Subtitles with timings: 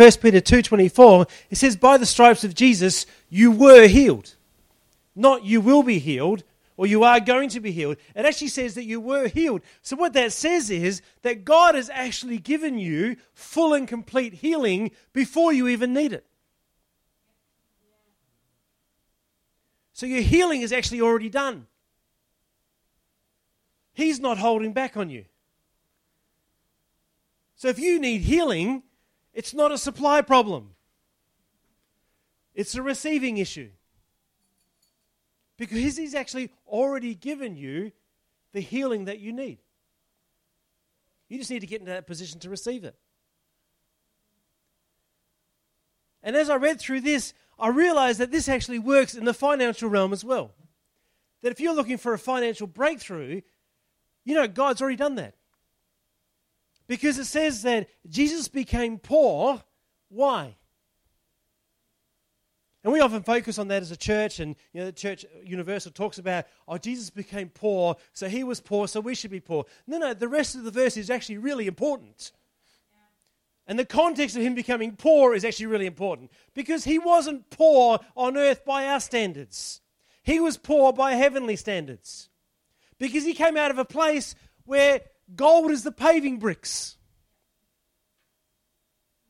[0.00, 4.34] 1 Peter 2.24, it says, By the stripes of Jesus, you were healed.
[5.14, 6.42] Not you will be healed,
[6.78, 7.98] or you are going to be healed.
[8.16, 9.60] It actually says that you were healed.
[9.82, 14.92] So, what that says is that God has actually given you full and complete healing
[15.12, 16.24] before you even need it.
[19.92, 21.66] So, your healing is actually already done.
[23.92, 25.26] He's not holding back on you.
[27.54, 28.82] So, if you need healing,
[29.32, 30.70] it's not a supply problem,
[32.54, 33.70] it's a receiving issue
[35.56, 37.92] because He's actually already given you
[38.52, 39.58] the healing that you need.
[41.28, 42.96] You just need to get into that position to receive it.
[46.22, 49.88] And as I read through this, I realized that this actually works in the financial
[49.88, 50.52] realm as well.
[51.42, 53.42] That if you're looking for a financial breakthrough,
[54.24, 55.34] you know, God's already done that.
[56.90, 59.62] Because it says that Jesus became poor.
[60.08, 60.56] Why?
[62.82, 65.92] And we often focus on that as a church, and you know, the church universal
[65.92, 69.66] talks about, oh, Jesus became poor, so he was poor, so we should be poor.
[69.86, 72.32] No, no, the rest of the verse is actually really important.
[73.68, 78.00] And the context of him becoming poor is actually really important because he wasn't poor
[78.16, 79.80] on earth by our standards.
[80.24, 82.30] He was poor by heavenly standards.
[82.98, 84.34] Because he came out of a place
[84.64, 85.02] where
[85.36, 86.96] gold is the paving bricks.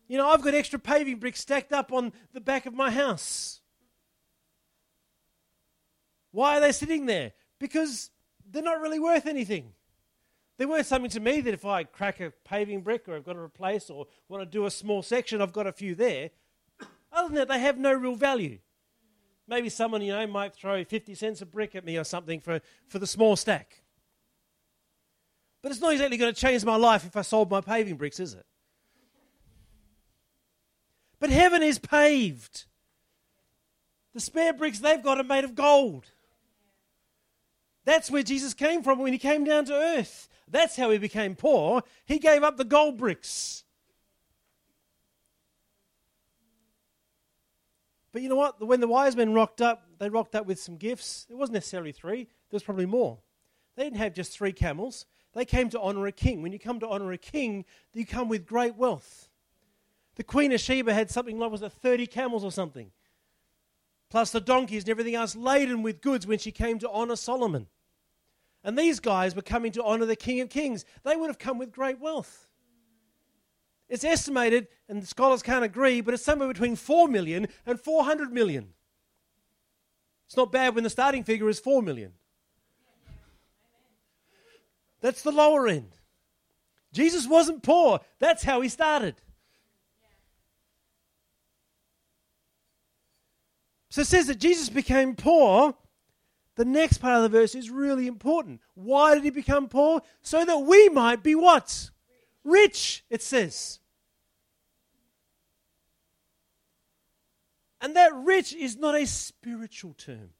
[0.08, 3.60] You know, I've got extra paving bricks stacked up on the back of my house.
[6.32, 7.32] Why are they sitting there?
[7.58, 8.10] Because
[8.50, 9.72] they're not really worth anything.
[10.58, 13.32] They're worth something to me that if I crack a paving brick or I've got
[13.34, 16.30] to replace or want to do a small section, I've got a few there.
[17.12, 18.58] Other than that, they have no real value.
[19.48, 22.60] Maybe someone, you know, might throw 50 cents a brick at me or something for,
[22.86, 23.82] for the small stack.
[25.62, 28.18] But it's not exactly going to change my life if I sold my paving bricks,
[28.18, 28.46] is it?
[31.18, 32.64] But heaven is paved.
[34.14, 36.06] The spare bricks they've got are made of gold.
[37.84, 40.28] That's where Jesus came from when he came down to earth.
[40.48, 41.82] That's how he became poor.
[42.04, 43.64] He gave up the gold bricks.
[48.12, 48.66] But you know what?
[48.66, 51.26] When the wise men rocked up, they rocked up with some gifts.
[51.30, 53.18] It wasn't necessarily three, there was probably more.
[53.76, 55.06] They didn't have just three camels.
[55.34, 56.42] They came to honor a king.
[56.42, 59.28] When you come to honor a king, you come with great wealth.
[60.16, 62.90] The Queen of Sheba had something like, was it 30 camels or something?
[64.10, 67.68] Plus the donkeys and everything else laden with goods when she came to honor Solomon.
[68.64, 70.84] And these guys were coming to honor the King of Kings.
[71.04, 72.48] They would have come with great wealth.
[73.88, 78.74] It's estimated, and scholars can't agree, but it's somewhere between 4 million and 400 million.
[80.26, 82.12] It's not bad when the starting figure is 4 million.
[85.00, 85.92] That's the lower end.
[86.92, 88.00] Jesus wasn't poor.
[88.18, 89.14] That's how he started.
[93.90, 95.74] So it says that Jesus became poor.
[96.56, 98.60] The next part of the verse is really important.
[98.74, 100.02] Why did he become poor?
[100.22, 101.90] So that we might be what?
[102.44, 103.78] Rich, it says.
[107.80, 110.30] And that rich is not a spiritual term.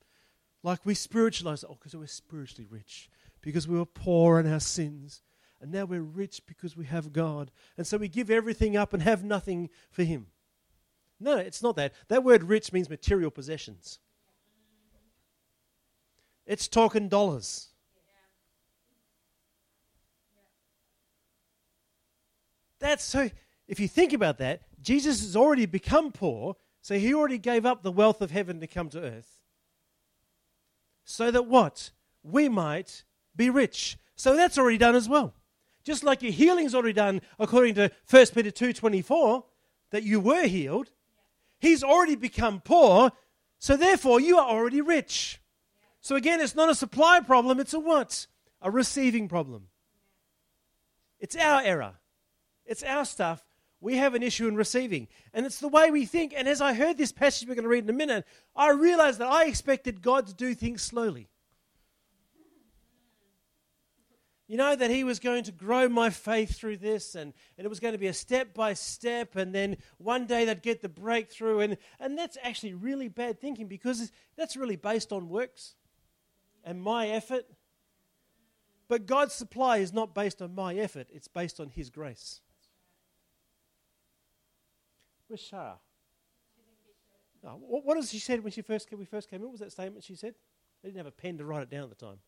[0.62, 3.08] Like we spiritualize, oh, because we're spiritually rich,
[3.42, 5.22] because we were poor in our sins,
[5.60, 7.50] and now we're rich because we have God.
[7.76, 10.26] And so we give everything up and have nothing for Him.
[11.18, 11.92] No, it's not that.
[12.08, 13.98] That word rich means material possessions.
[16.46, 17.68] It's talking dollars.
[22.80, 23.30] That's so,
[23.68, 27.82] if you think about that, Jesus has already become poor, so he already gave up
[27.82, 29.38] the wealth of heaven to come to earth.
[31.04, 31.90] So that what?
[32.22, 33.04] We might
[33.40, 33.96] be rich.
[34.16, 35.34] So that's already done as well.
[35.82, 39.44] Just like your healing's already done according to 1 Peter 2:24
[39.90, 40.90] that you were healed,
[41.58, 43.12] He's already become poor,
[43.58, 45.40] so therefore you are already rich.
[46.00, 48.26] So again, it's not a supply problem, it's a what?
[48.62, 49.68] A receiving problem.
[51.18, 51.94] It's our error.
[52.64, 53.44] It's our stuff.
[53.80, 55.08] We have an issue in receiving.
[55.32, 56.32] And it's the way we think.
[56.36, 59.18] And as I heard this passage we're going to read in a minute, I realized
[59.18, 61.28] that I expected God to do things slowly.
[64.50, 67.68] You know, that he was going to grow my faith through this and, and it
[67.68, 70.88] was going to be a step by step and then one day they'd get the
[70.88, 71.60] breakthrough.
[71.60, 75.76] And, and that's actually really bad thinking because that's really based on works
[76.64, 77.44] and my effort.
[78.88, 82.40] But God's supply is not based on my effort, it's based on his grace.
[85.28, 85.74] Where's Shara?
[87.46, 89.42] Oh, what, does she said when she first we first came in?
[89.44, 90.34] What was that statement she said?
[90.82, 92.18] I didn't have a pen to write it down at the time.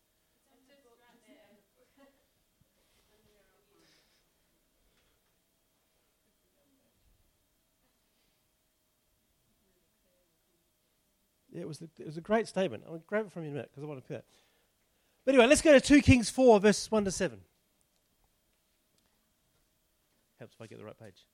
[11.53, 12.83] It was, it was a great statement.
[12.87, 14.25] I'll grab it from you in a minute because I want to put it.
[15.25, 17.39] But anyway, let's go to 2 Kings 4, verses 1 to 7.
[20.39, 21.25] Helps if I get the right page.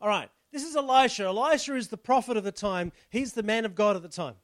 [0.00, 1.24] All right, this is Elisha.
[1.24, 4.34] Elisha is the prophet of the time, he's the man of God at the time.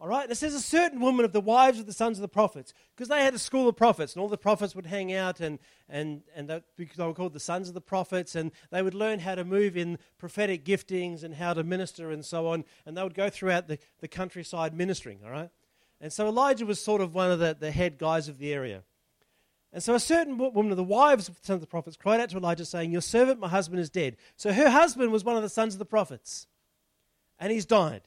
[0.00, 2.28] All right, it says a certain woman of the wives of the sons of the
[2.28, 5.40] prophets, because they had a school of prophets, and all the prophets would hang out,
[5.40, 8.82] and, and, and they, because they were called the sons of the prophets, and they
[8.82, 12.64] would learn how to move in prophetic giftings and how to minister and so on,
[12.84, 15.50] and they would go throughout the, the countryside ministering, all right?
[16.00, 18.82] And so Elijah was sort of one of the, the head guys of the area.
[19.72, 22.20] And so a certain woman of the wives of the sons of the prophets cried
[22.20, 24.16] out to Elijah, saying, Your servant, my husband, is dead.
[24.36, 26.46] So her husband was one of the sons of the prophets,
[27.38, 28.02] and he's died.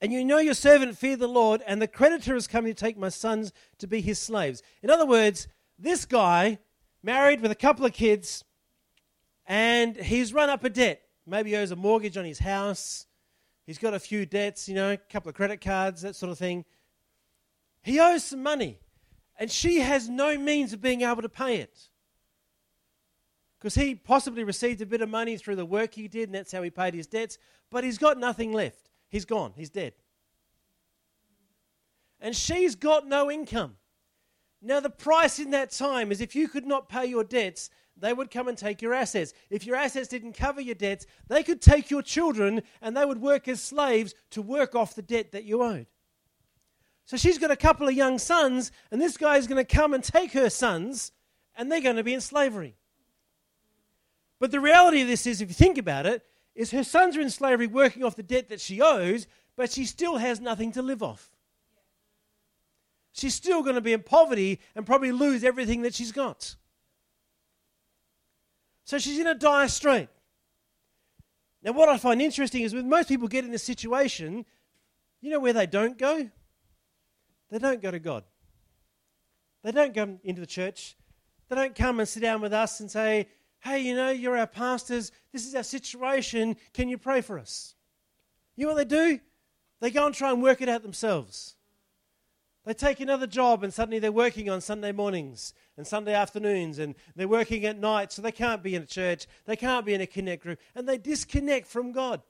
[0.00, 2.96] And you know your servant feared the Lord, and the creditor is coming to take
[2.96, 4.62] my sons to be his slaves.
[4.82, 5.46] In other words,
[5.78, 6.58] this guy,
[7.02, 8.44] married with a couple of kids,
[9.46, 11.02] and he's run up a debt.
[11.26, 13.06] Maybe he owes a mortgage on his house.
[13.66, 16.38] He's got a few debts, you know, a couple of credit cards, that sort of
[16.38, 16.64] thing.
[17.82, 18.78] He owes some money,
[19.38, 21.88] and she has no means of being able to pay it.
[23.58, 26.52] Because he possibly received a bit of money through the work he did, and that's
[26.52, 27.38] how he paid his debts,
[27.70, 28.89] but he's got nothing left.
[29.10, 29.52] He's gone.
[29.56, 29.92] He's dead.
[32.20, 33.76] And she's got no income.
[34.62, 38.12] Now, the price in that time is if you could not pay your debts, they
[38.12, 39.32] would come and take your assets.
[39.50, 43.20] If your assets didn't cover your debts, they could take your children and they would
[43.20, 45.86] work as slaves to work off the debt that you owed.
[47.04, 49.94] So she's got a couple of young sons, and this guy is going to come
[49.94, 51.10] and take her sons,
[51.56, 52.76] and they're going to be in slavery.
[54.38, 56.24] But the reality of this is, if you think about it,
[56.54, 59.26] is her sons are in slavery working off the debt that she owes,
[59.56, 61.30] but she still has nothing to live off.
[63.12, 66.56] She's still going to be in poverty and probably lose everything that she's got.
[68.84, 70.08] So she's in a dire strait.
[71.62, 74.46] Now, what I find interesting is when most people get in this situation,
[75.20, 76.30] you know where they don't go?
[77.50, 78.24] They don't go to God.
[79.62, 80.96] They don't come into the church.
[81.48, 83.28] They don't come and sit down with us and say,
[83.60, 85.12] hey, you know, you're our pastors.
[85.32, 86.56] This is our situation.
[86.72, 87.74] Can you pray for us?
[88.56, 89.20] You know what they do?
[89.80, 91.56] They go and try and work it out themselves.
[92.64, 96.94] They take another job and suddenly they're working on Sunday mornings and Sunday afternoons and
[97.16, 100.02] they're working at night, so they can't be in a church, they can't be in
[100.02, 102.20] a connect group, and they disconnect from God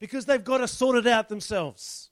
[0.00, 2.10] because they've got to sort it out themselves.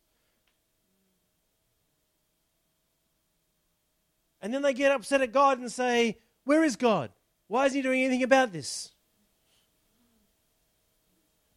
[4.41, 6.19] And then they get upset at God and say,
[6.49, 7.11] where is God?
[7.47, 8.93] Why isn't He doing anything about this?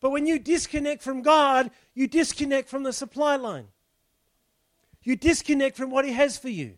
[0.01, 3.67] But when you disconnect from God, you disconnect from the supply line.
[5.01, 6.73] You disconnect from what He has for you.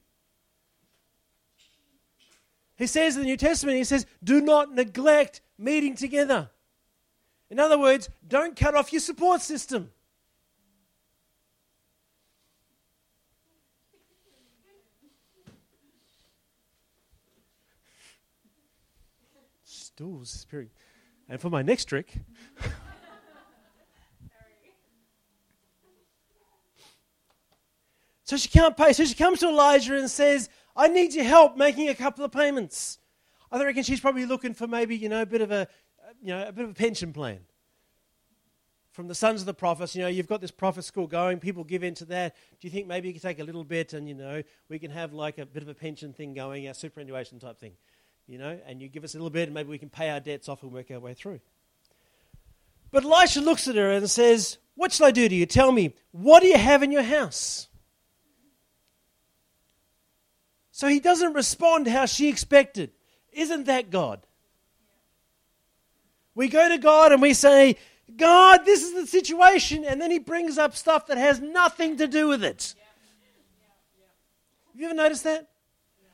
[2.76, 6.52] He says in the New Testament, He says, do not neglect meeting together.
[7.50, 9.90] In other words, don't cut off your support system.
[19.96, 20.30] Stools.
[20.32, 20.70] Spirit.
[21.30, 22.14] And for my next trick.
[28.24, 28.92] so she can't pay.
[28.94, 32.32] So she comes to Elijah and says, I need your help making a couple of
[32.32, 32.98] payments.
[33.52, 35.68] I reckon she's probably looking for maybe, you know, a bit of a,
[36.22, 37.42] you know, a bit of a pension plan.
[38.94, 41.64] From the sons of the prophets, you know, you've got this prophet school going, people
[41.64, 42.36] give into that.
[42.60, 44.90] Do you think maybe you can take a little bit and, you know, we can
[44.90, 47.74] have like a bit of a pension thing going, a superannuation type thing?
[48.28, 50.20] You know, and you give us a little bit, and maybe we can pay our
[50.20, 51.40] debts off and work our way through.
[52.92, 55.46] But Elisha looks at her and says, What shall I do to you?
[55.46, 57.68] Tell me, what do you have in your house?
[60.72, 62.92] So he doesn't respond how she expected.
[63.32, 64.26] Isn't that God?
[66.36, 67.78] We go to God and we say,
[68.16, 72.08] God, this is the situation, and then he brings up stuff that has nothing to
[72.08, 72.76] do with it.
[74.72, 75.48] Have you ever noticed that?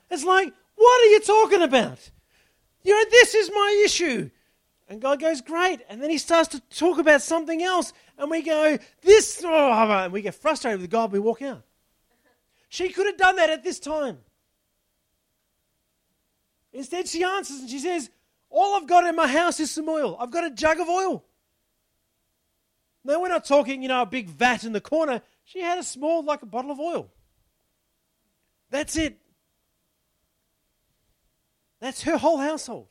[0.09, 2.09] It's like, what are you talking about?
[2.83, 4.29] You know, this is my issue.
[4.87, 5.81] And God goes, Great.
[5.89, 7.91] And then he starts to talk about something else.
[8.17, 11.63] And we go, This, oh, and we get frustrated with God we walk out.
[12.69, 14.19] She could have done that at this time.
[16.71, 18.09] Instead, she answers and she says,
[18.49, 20.15] All I've got in my house is some oil.
[20.17, 21.25] I've got a jug of oil.
[23.03, 25.21] Now, we're not talking, you know, a big vat in the corner.
[25.43, 27.09] She had a small, like a bottle of oil.
[28.69, 29.17] That's it.
[31.79, 32.87] That's her whole household.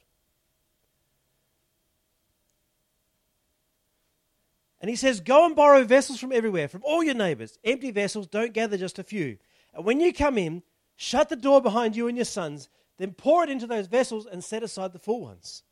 [4.81, 7.59] And he says, Go and borrow vessels from everywhere, from all your neighbors.
[7.65, 9.39] Empty vessels, don't gather just a few.
[9.75, 10.63] And when you come in,
[10.97, 14.43] shut the door behind you and your sons, then pour it into those vessels and
[14.43, 15.63] set aside the full ones.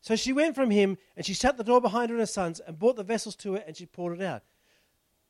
[0.00, 2.60] So she went from him and she shut the door behind her and her sons
[2.60, 4.42] and brought the vessels to her and she poured it out.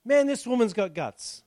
[0.05, 1.43] Man, this woman's got guts.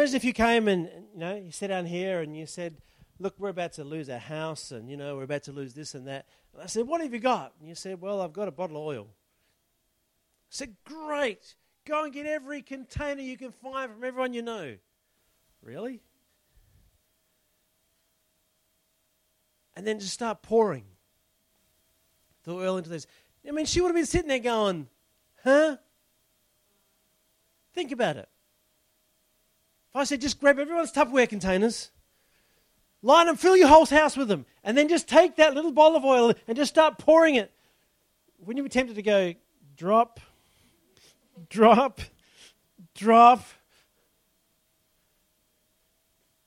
[0.00, 2.78] Imagine if you came and, you know, you sat down here and you said,
[3.18, 5.94] Look, we're about to lose our house and, you know, we're about to lose this
[5.94, 6.24] and that.
[6.54, 7.52] And I said, What have you got?
[7.60, 9.08] And you said, Well, I've got a bottle of oil.
[9.10, 11.54] I said, Great.
[11.84, 14.76] Go and get every container you can find from everyone you know.
[15.62, 16.00] Really?
[19.76, 20.84] And then just start pouring
[22.44, 23.06] the oil into this.
[23.46, 24.88] I mean, she would have been sitting there going,
[25.44, 25.76] Huh?
[27.74, 28.30] Think about it.
[29.90, 31.90] If I said, just grab everyone's Tupperware containers,
[33.02, 35.96] line them, fill your whole house with them, and then just take that little bottle
[35.96, 37.50] of oil and just start pouring it.
[38.38, 39.34] Wouldn't you be tempted to go,
[39.76, 40.20] drop,
[41.48, 42.00] drop,
[42.94, 43.44] drop?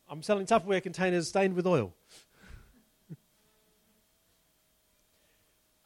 [0.07, 1.93] I'm selling Tupperware containers stained with oil.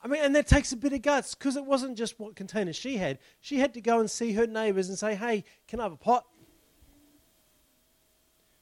[0.03, 2.75] I mean, and that takes a bit of guts because it wasn't just what containers
[2.75, 3.17] she had.
[3.41, 5.97] She had to go and see her neighbors and say, hey, can I have a
[5.97, 6.25] pot?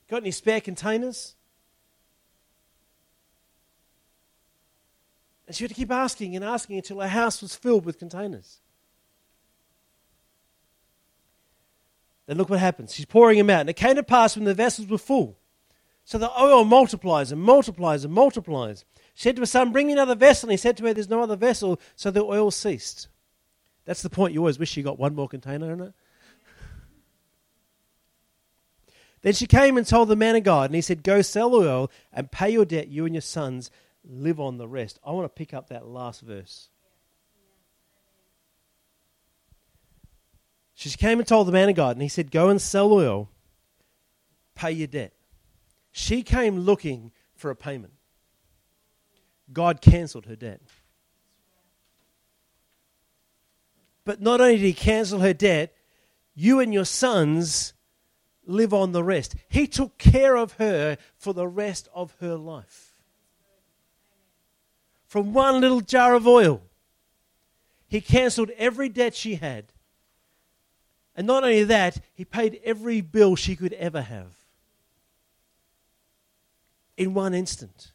[0.09, 1.35] Got any spare containers?
[5.47, 8.59] And she had to keep asking and asking until her house was filled with containers.
[12.25, 12.93] Then look what happens.
[12.93, 13.61] She's pouring them out.
[13.61, 15.37] And it came to pass when the vessels were full.
[16.03, 18.85] So the oil multiplies and multiplies and multiplies.
[19.13, 20.47] She said to her son, Bring me another vessel.
[20.47, 21.79] And he said to her, There's no other vessel.
[21.95, 23.07] So the oil ceased.
[23.85, 24.33] That's the point.
[24.33, 25.93] You always wish you got one more container in it.
[29.25, 31.89] Then she came and told the man of God, and he said, Go sell oil
[32.13, 33.71] and pay your debt, you and your sons
[34.07, 34.99] live on the rest.
[35.03, 36.69] I want to pick up that last verse.
[40.75, 43.31] She came and told the man of God, and he said, Go and sell oil,
[44.53, 45.13] pay your debt.
[45.91, 47.93] She came looking for a payment.
[49.51, 50.61] God cancelled her debt.
[54.03, 55.73] But not only did he cancel her debt,
[56.35, 57.73] you and your sons
[58.45, 59.35] live on the rest.
[59.47, 62.93] He took care of her for the rest of her life.
[65.07, 66.61] From one little jar of oil,
[67.87, 69.65] he cancelled every debt she had.
[71.15, 74.35] And not only that, he paid every bill she could ever have.
[76.97, 77.91] In one instant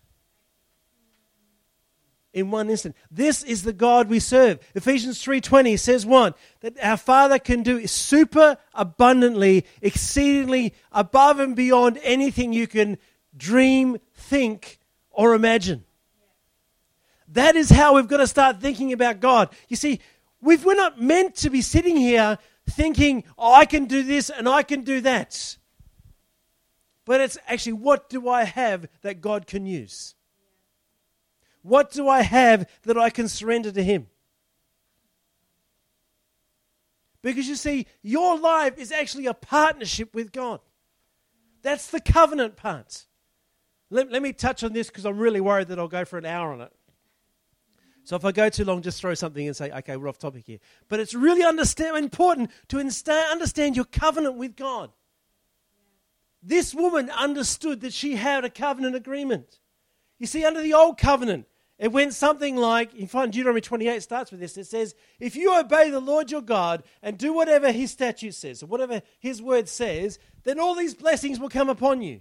[2.32, 2.96] in one instant.
[3.10, 4.60] This is the God we serve.
[4.74, 11.98] Ephesians 3:20 says one that our Father can do super abundantly, exceedingly above and beyond
[12.02, 12.98] anything you can
[13.36, 14.78] dream, think
[15.10, 15.84] or imagine.
[17.28, 19.50] That is how we've got to start thinking about God.
[19.68, 20.00] You see,
[20.40, 24.48] we are not meant to be sitting here thinking, oh, I can do this and
[24.48, 25.56] I can do that.
[27.04, 30.14] But it's actually, what do I have that God can use?
[31.62, 34.06] What do I have that I can surrender to Him?
[37.22, 40.60] Because you see, your life is actually a partnership with God.
[41.62, 43.04] That's the covenant part.
[43.90, 46.24] Let, let me touch on this because I'm really worried that I'll go for an
[46.24, 46.72] hour on it.
[48.04, 50.44] So if I go too long, just throw something and say, okay, we're off topic
[50.46, 50.58] here.
[50.88, 54.90] But it's really important to understand your covenant with God.
[56.42, 59.58] This woman understood that she had a covenant agreement.
[60.18, 61.46] You see, under the old covenant,
[61.80, 64.58] it went something like, you find Deuteronomy 28 starts with this.
[64.58, 68.62] It says, If you obey the Lord your God and do whatever his statute says,
[68.62, 72.20] or whatever his word says, then all these blessings will come upon you.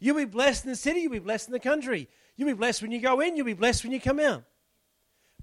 [0.00, 2.08] You'll be blessed in the city, you'll be blessed in the country.
[2.34, 4.44] You'll be blessed when you go in, you'll be blessed when you come out.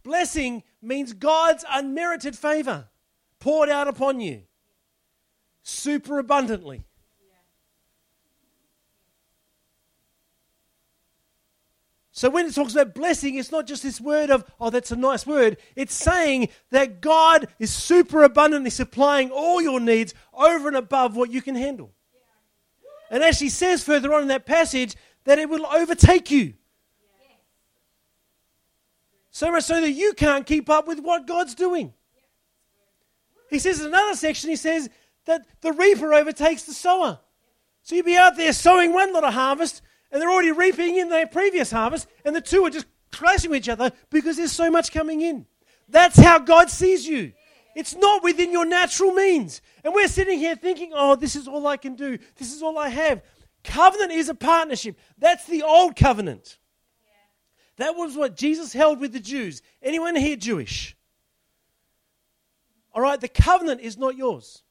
[0.02, 2.88] Blessing means God's unmerited favor
[3.40, 4.42] poured out upon you
[5.62, 6.84] super abundantly.
[12.16, 14.96] So when it talks about blessing, it's not just this word of, oh, that's a
[14.96, 15.58] nice word.
[15.76, 21.30] It's saying that God is super abundantly supplying all your needs over and above what
[21.30, 21.92] you can handle.
[23.12, 24.96] And as she says further on in that passage,
[25.26, 26.54] that it will overtake you.
[29.32, 31.94] So much so that you can't keep up with what God's doing.
[33.50, 34.90] He says in another section, he says
[35.26, 37.20] that the reaper overtakes the sower.
[37.84, 39.82] So you'll be out there sowing one lot of harvest,
[40.16, 43.58] and they're already reaping in their previous harvest, and the two are just clashing with
[43.58, 45.46] each other because there's so much coming in.
[45.90, 47.34] That's how God sees you.
[47.76, 49.60] It's not within your natural means.
[49.84, 52.78] And we're sitting here thinking, oh, this is all I can do, this is all
[52.78, 53.24] I have.
[53.66, 54.98] Covenant is a partnership.
[55.18, 56.60] That's the old covenant.
[57.76, 59.62] That was what Jesus held with the Jews.
[59.82, 60.96] Anyone here Jewish?
[62.94, 64.64] All right, the covenant is not yours.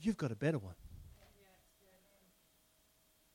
[0.00, 0.74] You've got a better one.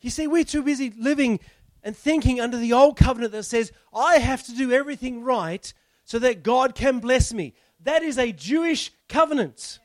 [0.03, 1.39] You see, we're too busy living
[1.81, 6.19] and thinking under the old covenant that says, I have to do everything right so
[6.19, 7.53] that God can bless me.
[7.79, 9.79] That is a Jewish covenant.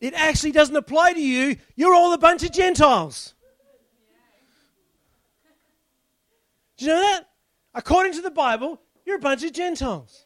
[0.00, 1.56] It actually doesn't apply to you.
[1.76, 3.34] You're all a bunch of Gentiles.
[6.78, 7.26] Do you know that?
[7.74, 10.24] According to the Bible, you're a bunch of Gentiles.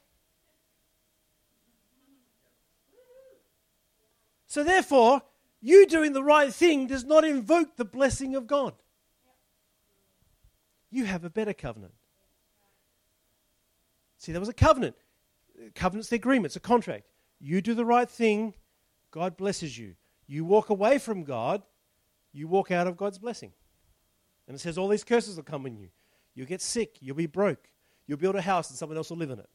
[4.46, 5.20] So, therefore,
[5.64, 8.74] you doing the right thing does not invoke the blessing of God.
[10.90, 11.94] You have a better covenant.
[14.18, 14.94] See, there was a covenant.
[15.74, 17.06] Covenant's the agreement, it's a contract.
[17.40, 18.52] You do the right thing,
[19.10, 19.94] God blesses you.
[20.26, 21.62] You walk away from God,
[22.34, 23.54] you walk out of God's blessing.
[24.46, 25.88] And it says all these curses will come on you.
[26.34, 27.70] You'll get sick, you'll be broke,
[28.06, 29.48] you'll build a house and someone else will live in it.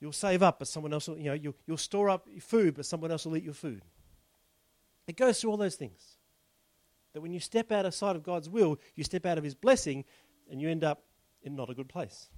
[0.00, 2.86] You'll save up, but someone else will, you know, you'll, you'll store up food, but
[2.86, 3.82] someone else will eat your food.
[5.06, 6.16] It goes through all those things.
[7.12, 9.54] That when you step out of sight of God's will, you step out of His
[9.54, 10.04] blessing,
[10.50, 11.02] and you end up
[11.42, 12.28] in not a good place.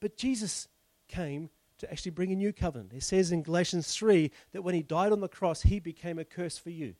[0.00, 0.68] But Jesus
[1.08, 2.92] came to actually bring a new covenant.
[2.92, 6.24] It says in Galatians 3 that when He died on the cross, He became a
[6.24, 6.94] curse for you.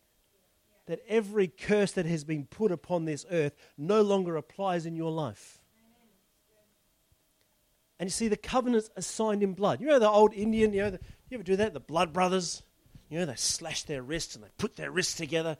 [0.86, 5.10] That every curse that has been put upon this earth no longer applies in your
[5.10, 5.60] life.
[7.98, 9.80] And you see, the covenants are signed in blood.
[9.80, 11.00] You know the old Indian, you know, the,
[11.30, 11.72] you ever do that?
[11.72, 12.62] The blood brothers?
[13.08, 15.56] You know, they slash their wrists and they put their wrists together.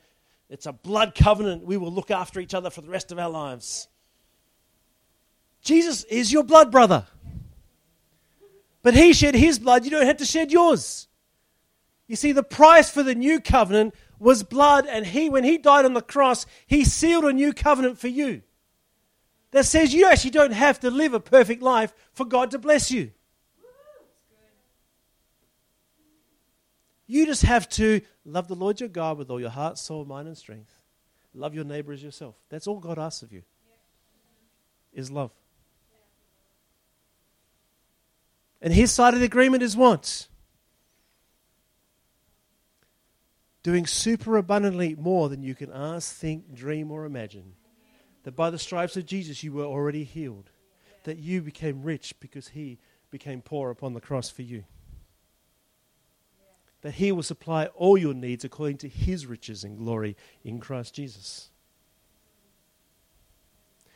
[0.49, 1.65] It's a blood covenant.
[1.65, 3.87] We will look after each other for the rest of our lives.
[5.61, 7.05] Jesus is your blood brother.
[8.83, 9.83] But he shed his blood.
[9.83, 11.07] You don't have to shed yours.
[12.07, 15.83] You see, the price for the new covenant was blood, and he, when he died
[15.83, 18.43] on the cross, he sealed a new covenant for you
[19.51, 22.91] that says you actually don't have to live a perfect life for God to bless
[22.91, 23.11] you.
[27.09, 30.27] You just have to love the Lord your God with all your heart, soul, mind,
[30.27, 30.73] and strength.
[31.33, 32.35] Love your neighbor as yourself.
[32.49, 33.43] That's all God asks of you.
[34.93, 35.31] Is love.
[38.61, 40.27] And his side of the agreement is what?
[43.63, 47.53] Doing super abundantly more than you can ask, think, dream, or imagine
[48.27, 50.49] that by the stripes of Jesus you were already healed,
[51.05, 52.77] that you became rich because he
[53.09, 54.65] became poor upon the cross for you.
[56.81, 60.93] That he will supply all your needs according to his riches and glory in Christ
[60.93, 61.51] Jesus.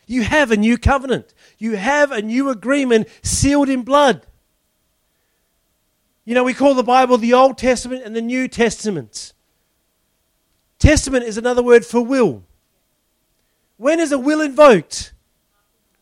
[0.08, 1.34] You have a new covenant.
[1.58, 4.26] You have a new agreement sealed in blood.
[6.24, 9.34] You know, we call the Bible the Old Testament and the New Testament.
[10.80, 12.46] Testament is another word for will.
[13.82, 15.12] When is a will invoked?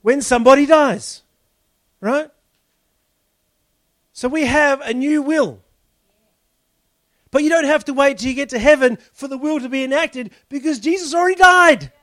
[0.01, 1.23] When somebody dies.
[2.01, 2.29] Right?
[4.11, 5.61] So we have a new will.
[7.31, 9.69] But you don't have to wait till you get to heaven for the will to
[9.69, 11.93] be enacted because Jesus already died.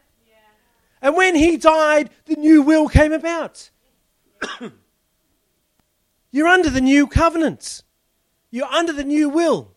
[1.03, 3.69] And when he died, the new will came about.
[6.31, 7.83] You're under the new covenant.
[8.51, 9.73] You're under the new will.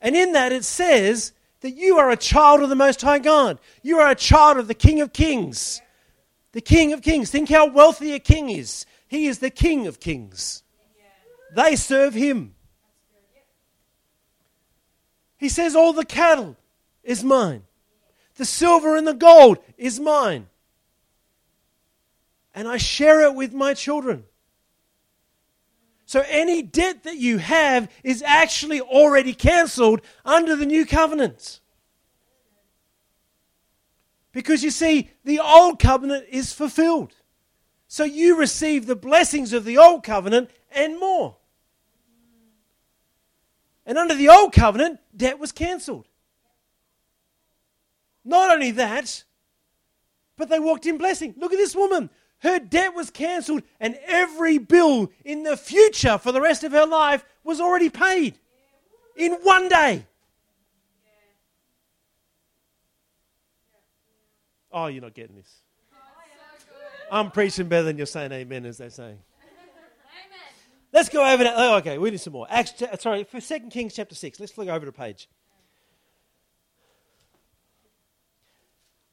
[0.00, 3.58] And in that it says that you are a child of the Most High God.
[3.82, 5.82] You are a child of the King of Kings.
[6.52, 7.30] The King of Kings.
[7.30, 8.86] Think how wealthy a king is.
[9.08, 10.62] He is the King of Kings.
[11.54, 12.54] They serve him.
[15.38, 16.56] He says, All the cattle
[17.02, 17.62] is mine,
[18.36, 20.48] the silver and the gold is mine.
[22.54, 24.24] And I share it with my children.
[26.08, 31.60] So any debt that you have is actually already cancelled under the new covenant.
[34.32, 37.12] Because you see, the old covenant is fulfilled.
[37.88, 41.36] So you receive the blessings of the old covenant and more.
[43.84, 46.08] And under the old covenant, debt was cancelled.
[48.24, 49.24] Not only that,
[50.38, 51.34] but they walked in blessing.
[51.36, 52.08] Look at this woman.
[52.40, 56.86] Her debt was cancelled, and every bill in the future for the rest of her
[56.86, 58.38] life was already paid
[59.16, 60.06] in one day.
[64.70, 65.52] Oh, you're not getting this.
[67.10, 69.18] I'm preaching better than you're saying amen, as they're saying.
[70.92, 71.54] Let's go over that.
[71.56, 72.46] Oh, okay, we need some more.
[72.48, 74.40] Acts, uh, sorry, for Second Kings chapter 6.
[74.40, 75.28] Let's flick over to page.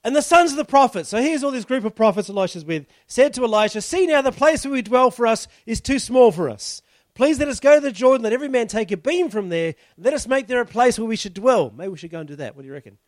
[0.05, 2.85] And the sons of the prophets, so here's all this group of prophets Elisha's with,
[3.07, 6.31] said to Elisha, See now, the place where we dwell for us is too small
[6.31, 6.83] for us.
[7.15, 9.73] Please let us go to the Jordan, let every man take a beam from there,
[9.97, 11.73] let us make there a place where we should dwell.
[11.75, 12.55] Maybe we should go and do that.
[12.55, 12.99] What do you reckon?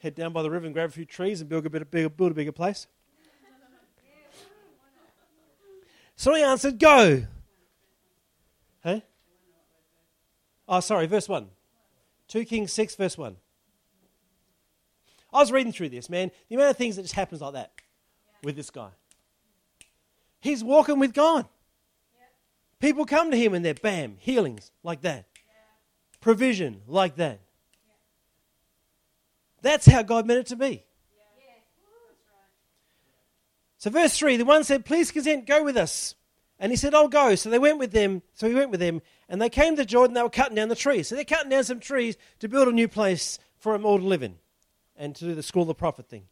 [0.00, 2.10] Head down by the river and grab a few trees and build a, bit bigger,
[2.10, 2.86] build a bigger place?
[6.16, 7.24] So he answered, Go.
[8.84, 9.02] Hey?
[10.68, 11.48] Oh, sorry, verse 1.
[12.28, 13.36] 2 Kings 6, verse 1.
[15.32, 16.30] I was reading through this, man.
[16.48, 17.72] The amount of things that just happens like that
[18.42, 18.90] with this guy.
[20.40, 21.46] He's walking with God.
[22.80, 25.26] People come to him and they're bam, healings like that.
[26.20, 27.40] Provision like that.
[29.62, 30.84] That's how God meant it to be.
[33.76, 36.14] So, verse 3 the one said, Please consent, go with us.
[36.58, 37.34] And he said, I'll go.
[37.34, 38.20] So they went with them.
[38.34, 39.00] So he went with them.
[39.30, 40.12] And they came to Jordan.
[40.12, 41.08] They were cutting down the trees.
[41.08, 44.04] So they're cutting down some trees to build a new place for them all to
[44.04, 44.36] live in
[45.00, 46.26] and to do the school of the prophet thing.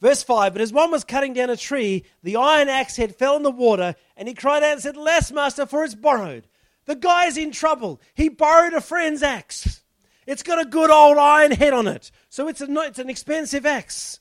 [0.00, 3.36] Verse 5 But as one was cutting down a tree, the iron axe head fell
[3.36, 6.46] in the water, and he cried out and said, Less, master, for it's borrowed.
[6.84, 8.00] The guy's in trouble.
[8.14, 9.82] He borrowed a friend's axe.
[10.26, 12.12] It's got a good old iron head on it.
[12.28, 14.20] So it's, a, it's an expensive axe.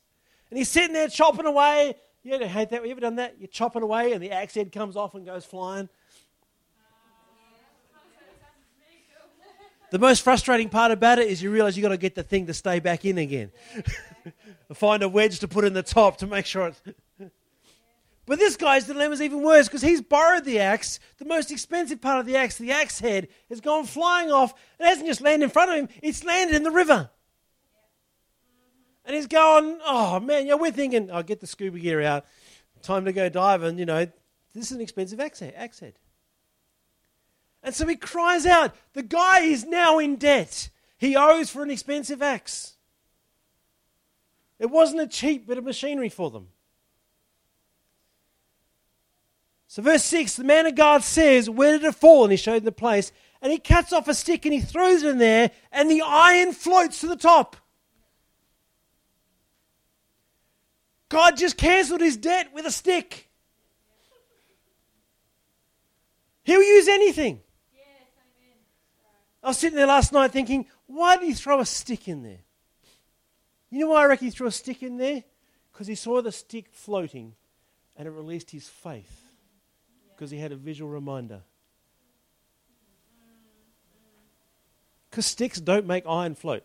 [0.50, 1.96] And he's sitting there chopping away,
[2.26, 2.84] you ever hate that?
[2.84, 3.36] You ever done that?
[3.38, 5.90] You're chopping away and the axe head comes off and goes flying.
[9.96, 12.48] The most frustrating part about it is you realize you've got to get the thing
[12.48, 13.50] to stay back in again.
[14.74, 16.82] Find a wedge to put in the top to make sure it's.
[18.26, 22.02] but this guy's dilemma is even worse because he's borrowed the axe, the most expensive
[22.02, 24.54] part of the axe, the axe head, has gone flying off.
[24.82, 27.10] It hasn't just landed in front of him, it's landed in the river.
[29.06, 32.26] And he's going, oh man, yeah, we're thinking, I'll oh, get the scuba gear out.
[32.82, 33.80] Time to go diving.
[33.80, 34.06] You know,
[34.54, 36.00] this is an expensive axe head.
[37.66, 40.70] And so he cries out, the guy is now in debt.
[41.00, 42.76] He owes for an expensive axe.
[44.60, 46.50] It wasn't a cheap bit of machinery for them.
[49.68, 52.24] So, verse 6 the man of God says, Where did it fall?
[52.24, 53.12] And he showed him the place.
[53.42, 56.54] And he cuts off a stick and he throws it in there, and the iron
[56.54, 57.58] floats to the top.
[61.10, 63.28] God just cancelled his debt with a stick.
[66.44, 67.42] He'll use anything.
[69.46, 72.40] I was sitting there last night thinking, why did he throw a stick in there?
[73.70, 75.24] You know why I reckon he threw a stick in there?
[75.72, 77.36] Because he saw the stick floating
[77.96, 79.22] and it released his faith.
[80.16, 81.42] Because he had a visual reminder.
[85.12, 86.64] Because sticks don't make iron float.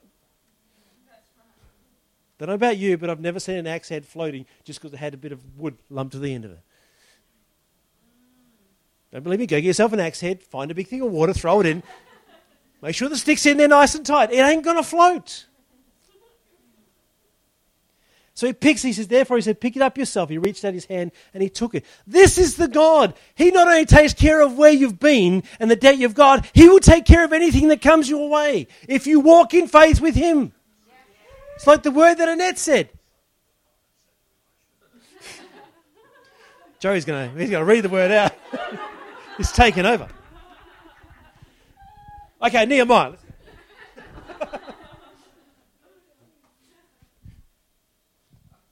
[2.38, 4.96] Don't know about you, but I've never seen an axe head floating just because it
[4.96, 6.60] had a bit of wood lumped to the end of it.
[8.06, 9.12] Mm.
[9.12, 9.46] Don't believe me?
[9.46, 11.82] Go get yourself an axe head, find a big thing of water, throw it in.
[12.82, 14.32] Make sure the stick's in there nice and tight.
[14.32, 15.46] It ain't going to float.
[18.40, 20.30] So he picks, he says, therefore, he said, pick it up yourself.
[20.30, 21.84] He reached out his hand and he took it.
[22.06, 23.12] This is the God.
[23.34, 26.66] He not only takes care of where you've been and the debt you've got, he
[26.66, 30.14] will take care of anything that comes your way if you walk in faith with
[30.14, 30.52] him.
[31.56, 32.88] It's like the word that Annette said.
[36.80, 38.32] Joey's going to he's going to read the word out.
[39.38, 40.08] it's taken over.
[42.42, 43.12] Okay, Nehemiah.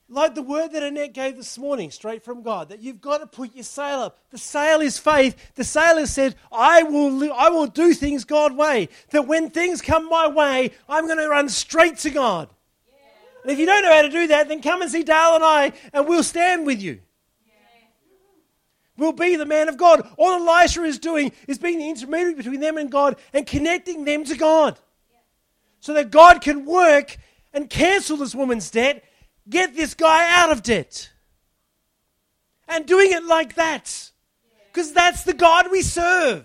[0.08, 3.26] like the word that Annette gave this morning, straight from God, that you've got to
[3.26, 4.18] put your sail up.
[4.30, 5.54] The sail is faith.
[5.54, 8.88] The sailor said, I will, I will do things God way.
[9.10, 12.48] That when things come my way, I'm going to run straight to God.
[13.42, 15.44] And if you don't know how to do that, then come and see Dale and
[15.44, 17.00] I, and we'll stand with you.
[18.98, 20.06] We'll be the man of God.
[20.18, 24.24] All Elisha is doing is being the intermediary between them and God and connecting them
[24.24, 24.78] to God.
[25.80, 27.16] So that God can work
[27.52, 29.04] and cancel this woman's debt,
[29.48, 31.10] get this guy out of debt.
[32.66, 34.10] And doing it like that.
[34.66, 36.44] Because that's the God we serve.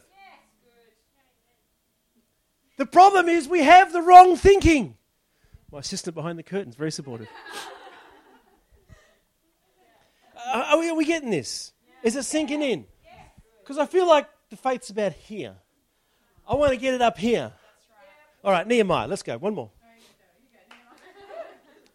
[2.77, 4.95] The problem is we have the wrong thinking.
[5.71, 7.27] My assistant behind the curtains, very supportive.
[10.53, 11.72] Are, we, are we getting this?
[12.03, 12.85] Is it sinking in?
[13.61, 15.55] Because I feel like the faith's about here.
[16.47, 17.53] I want to get it up here.
[18.43, 19.37] All right, Nehemiah, let's go.
[19.37, 19.71] One more.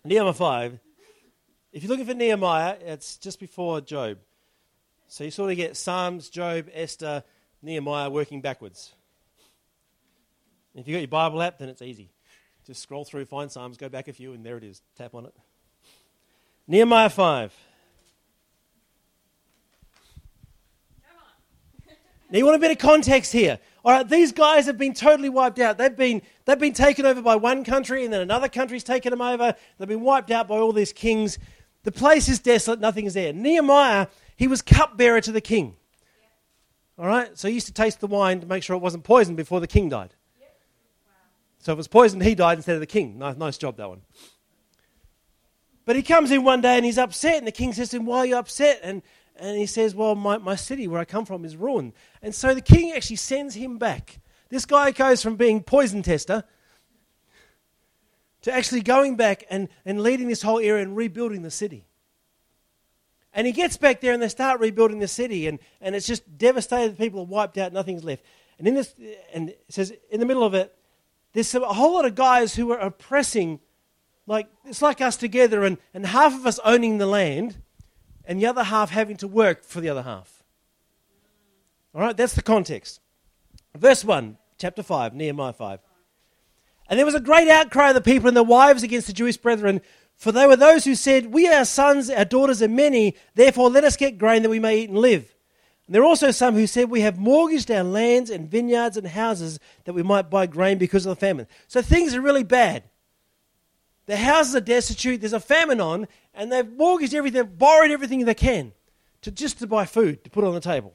[0.05, 0.79] Nehemiah 5.
[1.73, 4.19] If you're looking for Nehemiah, it's just before Job.
[5.09, 7.23] So you sort of get Psalms, Job, Esther,
[7.61, 8.95] Nehemiah working backwards.
[10.75, 12.11] If you've got your Bible app, then it's easy.
[12.67, 14.81] Just scroll through, find Psalms, go back a few, and there it is.
[14.97, 15.35] Tap on it.
[16.67, 17.53] Nehemiah 5.
[22.31, 23.59] Now, you want a bit of context here.
[23.85, 25.79] All right, these guys have been totally wiped out.
[25.79, 29.23] They've been, they've been taken over by one country, and then another country's taken them
[29.23, 29.55] over.
[29.79, 31.39] They've been wiped out by all these kings.
[31.85, 33.33] The place is desolate, nothing is there.
[33.33, 35.77] Nehemiah, he was cupbearer to the king.
[36.99, 39.37] All right, so he used to taste the wine to make sure it wasn't poisoned
[39.37, 40.13] before the king died.
[41.61, 43.19] So if it was poisoned, he died instead of the king.
[43.19, 44.03] Nice, nice job, that one.
[45.85, 48.05] But he comes in one day and he's upset, and the king says to him,
[48.05, 48.81] Why are you upset?
[48.83, 49.03] And,
[49.39, 51.93] and he says, Well, my, my city where I come from is ruined.
[52.23, 54.21] And so the king actually sends him back.
[54.49, 56.45] This guy goes from being poison tester
[58.43, 61.87] to actually going back and, and leading this whole area and rebuilding the city.
[63.35, 66.39] And he gets back there and they start rebuilding the city, and, and it's just
[66.39, 66.99] devastated.
[66.99, 68.25] People are wiped out, nothing's left.
[68.59, 68.95] And in this,
[69.33, 70.75] and it says in the middle of it,
[71.33, 73.61] there's a whole lot of guys who are oppressing,
[74.27, 77.63] like it's like us together, and, and half of us owning the land,
[78.29, 80.45] and the other half having to work for the other half.
[81.95, 83.01] All right, that's the context.
[83.75, 85.81] Verse 1, chapter 5, Nehemiah 5.
[86.91, 89.39] And there was a great outcry of the people and their wives against the Jewish
[89.39, 89.81] brethren,
[90.15, 93.85] for they were those who said, We are sons, our daughters are many, therefore let
[93.85, 95.35] us get grain that we may eat and live.
[95.87, 99.07] And there are also some who said, We have mortgaged our lands and vineyards and
[99.07, 101.47] houses that we might buy grain because of the famine.
[101.67, 102.85] So things are really bad.
[104.09, 108.33] The houses are destitute, there's a famine on, and they've mortgaged everything, borrowed everything they
[108.33, 108.73] can
[109.21, 110.95] to just to buy food to put on the table.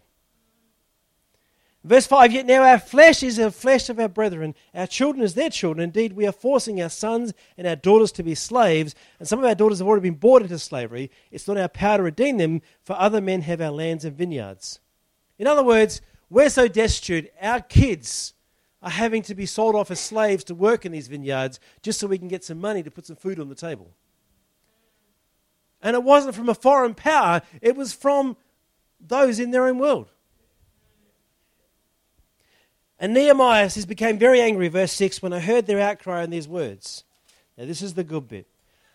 [1.84, 5.36] Verse 5 Yet now our flesh is the flesh of our brethren, our children is
[5.36, 5.84] their children.
[5.84, 9.46] Indeed, we are forcing our sons and our daughters to be slaves, and some of
[9.46, 11.12] our daughters have already been bought into slavery.
[11.30, 14.80] It's not our power to redeem them, for other men have our lands and vineyards.
[15.38, 18.34] In other words, we're so destitute, our kids
[18.84, 22.08] are having to be sold off as slaves to work in these vineyards just so
[22.08, 23.90] we can get some money to put some food on the table.
[25.82, 28.38] And it wasn't from a foreign power, it was from
[29.00, 30.12] those in their own world.
[33.00, 36.48] And Nehemiah says, became very angry, verse 6, when I heard their outcry and these
[36.48, 37.04] words.
[37.58, 38.48] Now, this is the good bit.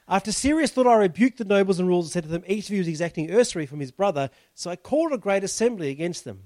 [0.08, 2.74] After serious thought, I rebuked the nobles and rulers and said to them, Each of
[2.74, 4.30] you is exacting usury from his brother.
[4.54, 6.44] So I called a great assembly against them.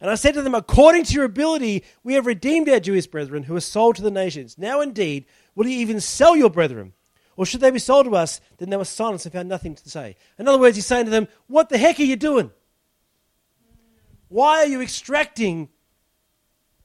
[0.00, 3.44] And I said to them, According to your ability, we have redeemed our Jewish brethren
[3.44, 4.58] who are sold to the nations.
[4.58, 6.92] Now, indeed, will you even sell your brethren?
[7.36, 8.40] Or should they be sold to us?
[8.58, 10.16] Then they were silent and found nothing to say.
[10.38, 12.50] In other words, he's saying to them, What the heck are you doing?
[14.28, 15.68] Why are you extracting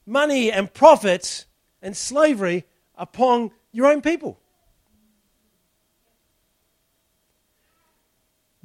[0.10, 1.46] money and profits
[1.82, 4.40] and slavery upon your own people.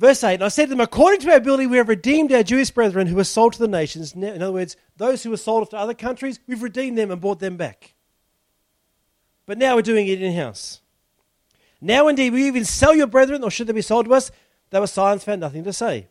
[0.05, 2.43] Verse 8, and I said to them, According to our ability, we have redeemed our
[2.43, 4.12] Jewish brethren who were sold to the nations.
[4.12, 7.23] In other words, those who were sold off to other countries, we've redeemed them and
[7.23, 7.95] brought them back.
[9.47, 10.83] But now we're doing it in house.
[11.81, 14.31] Now, indeed, you even sell your brethren, or should they be sold to us?
[14.69, 16.09] They were silent, found nothing to say.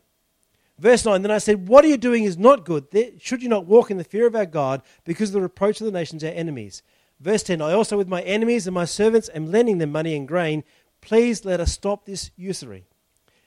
[0.79, 2.87] Verse 9 Then I said, What are you doing is not good.
[3.19, 5.85] Should you not walk in the fear of our God because of the reproach of
[5.85, 6.81] the nations, our enemies?
[7.19, 10.27] Verse 10 I also, with my enemies and my servants, am lending them money and
[10.27, 10.63] grain.
[10.99, 12.87] Please let us stop this usury.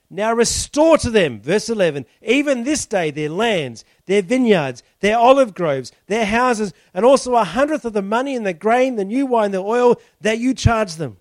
[0.09, 5.53] Now restore to them, verse 11, even this day their lands, their vineyards, their olive
[5.53, 9.27] groves, their houses, and also a hundredth of the money and the grain, the new
[9.27, 11.17] wine, the oil that you charge them.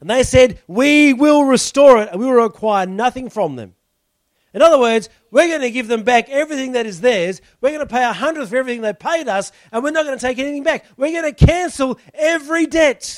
[0.00, 3.74] And they said, We will restore it, and we will require nothing from them.
[4.52, 7.40] In other words, we're going to give them back everything that is theirs.
[7.60, 10.18] We're going to pay a hundredth for everything they paid us, and we're not going
[10.18, 10.84] to take anything back.
[10.96, 13.16] We're going to cancel every debt.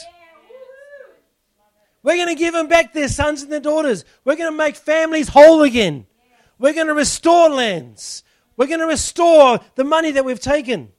[2.08, 4.02] We're going to give them back their sons and their daughters.
[4.24, 6.06] We're going to make families whole again.
[6.58, 8.24] We're going to restore lands.
[8.56, 10.90] We're going to restore the money that we've taken.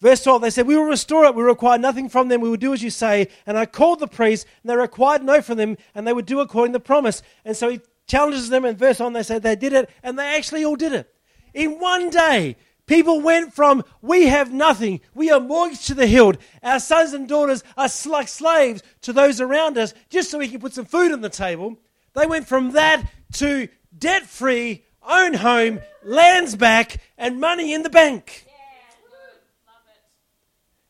[0.00, 1.34] Verse 12, they said, We will restore it.
[1.34, 2.40] We require nothing from them.
[2.40, 3.28] We will do as you say.
[3.44, 6.40] And I called the priests, and they required no from them, and they would do
[6.40, 7.20] according to the promise.
[7.44, 10.34] And so he challenges them, and verse on, they said they did it, and they
[10.34, 11.14] actually all did it.
[11.52, 16.36] In one day, people went from, We have nothing, we are mortgaged to the hilt,
[16.62, 20.60] our sons and daughters are like slaves to those around us, just so we can
[20.60, 21.76] put some food on the table.
[22.14, 27.90] They went from that to debt free, own home, lands back, and money in the
[27.90, 28.46] bank.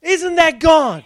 [0.02, 1.04] Isn't that God?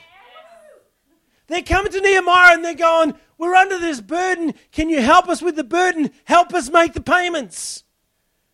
[1.46, 4.54] They're coming to Nehemiah and they're going, We're under this burden.
[4.72, 6.10] Can you help us with the burden?
[6.24, 7.82] Help us make the payments.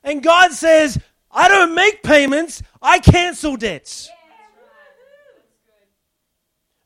[0.03, 0.99] And God says,
[1.37, 4.09] I don't make payments, I cancel debts.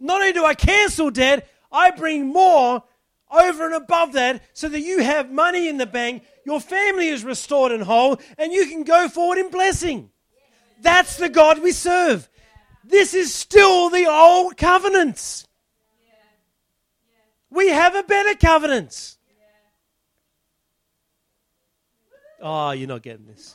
[0.01, 2.83] Not only do I cancel debt, I bring more
[3.31, 7.23] over and above that so that you have money in the bank, your family is
[7.23, 10.11] restored and whole, and you can go forward in blessing.
[10.81, 12.29] That's the God we serve.
[12.83, 15.47] This is still the old covenants.
[17.51, 19.17] We have a better covenant.
[22.43, 23.55] Oh, ah, you're not getting this.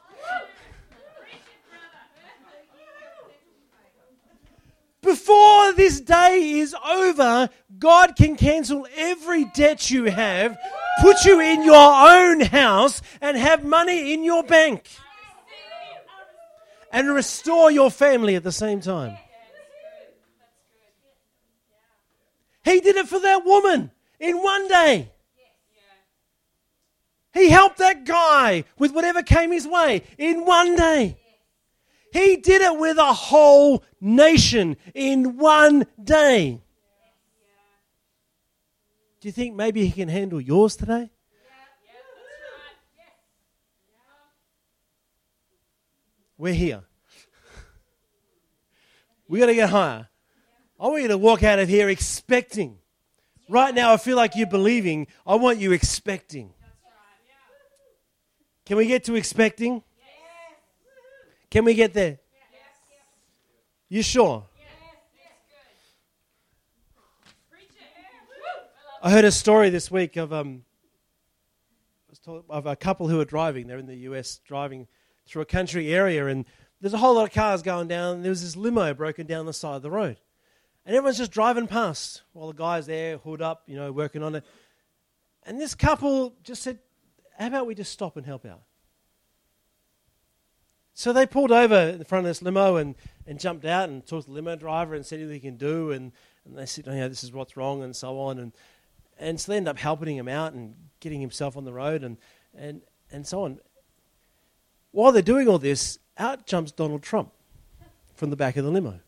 [5.05, 10.57] Before this day is over, God can cancel every debt you have,
[10.99, 14.89] put you in your own house, and have money in your bank.
[16.91, 19.15] And restore your family at the same time.
[22.63, 25.11] He did it for that woman in one day.
[27.31, 31.17] He helped that guy with whatever came his way in one day.
[32.15, 36.61] He did it with a whole nation in one day.
[39.19, 41.09] Do you think maybe He can handle yours today?
[46.37, 46.83] We're here.
[49.27, 50.07] We got to get higher.
[50.79, 52.77] I want you to walk out of here expecting.
[53.49, 55.07] Right now, I feel like you're believing.
[55.27, 56.53] I want you expecting.
[58.65, 59.83] Can we get to expecting?
[61.55, 62.19] Can we get there?
[62.33, 62.51] Yes.
[63.87, 64.43] You sure?
[69.01, 70.65] I heard a story this week of um,
[72.49, 73.67] of a couple who were driving.
[73.67, 74.87] They're in the US driving
[75.25, 76.43] through a country area, and
[76.81, 78.21] there's a whole lot of cars going down.
[78.21, 80.17] There was this limo broken down the side of the road.
[80.85, 84.35] And everyone's just driving past while the guy's there, hood up, you know, working on
[84.35, 84.43] it.
[85.43, 86.79] And this couple just said,
[87.39, 88.63] How about we just stop and help out?
[90.97, 92.95] So they pulled over in front of this limo and,
[93.27, 95.91] and jumped out and talked to the limo driver and said what he can do.
[95.91, 96.13] And,
[96.45, 98.39] and they said, oh, yeah, this is what's wrong and so on.
[98.39, 98.53] And,
[99.19, 102.17] and so they ended up helping him out and getting himself on the road and,
[102.57, 102.81] and,
[103.11, 103.59] and so on.
[104.91, 107.33] While they're doing all this, out jumps Donald Trump
[108.15, 109.01] from the back of the limo.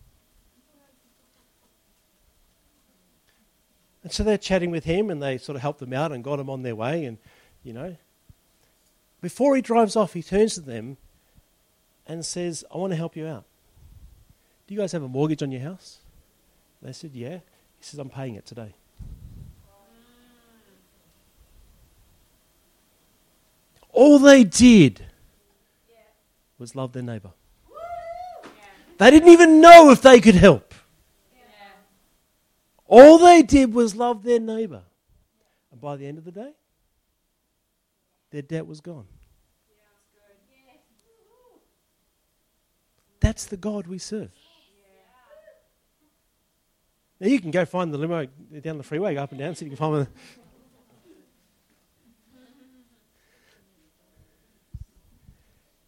[4.04, 6.36] And so they're chatting with him and they sort of helped them out and got
[6.36, 7.06] them on their way.
[7.06, 7.18] And,
[7.64, 7.96] you know,
[9.22, 10.98] before he drives off, he turns to them
[12.08, 13.46] and says, I want to help you out.
[14.66, 16.00] Do you guys have a mortgage on your house?
[16.82, 17.40] They said, Yeah.
[17.80, 18.74] He says, I'm paying it today.
[23.92, 25.06] All they did
[26.58, 27.32] was love their neighbor.
[28.98, 30.74] They didn't even know if they could help.
[32.88, 34.82] All they did was love their neighbor.
[35.72, 36.52] And by the end of the day,
[38.32, 39.06] their debt was gone.
[43.28, 44.32] That's the God we serve.
[47.20, 48.26] Now you can go find the limo
[48.62, 50.08] down the freeway, go up and down, so you can find the.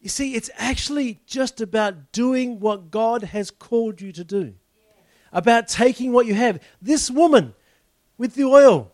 [0.02, 4.56] You see, it's actually just about doing what God has called you to do,
[5.32, 6.62] about taking what you have.
[6.82, 7.54] This woman
[8.18, 8.92] with the oil,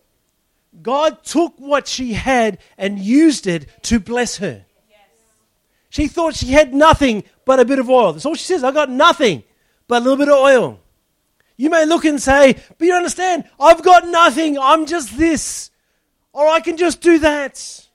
[0.84, 4.66] God took what she had and used it to bless her.
[5.90, 8.14] She thought she had nothing but a bit of oil.
[8.14, 8.64] That's all she says.
[8.64, 9.44] I got nothing
[9.88, 10.80] but a little bit of oil.
[11.58, 14.58] You may look and say, but you understand, I've got nothing.
[14.60, 15.72] I'm just this.
[16.34, 17.86] Or I can just do that.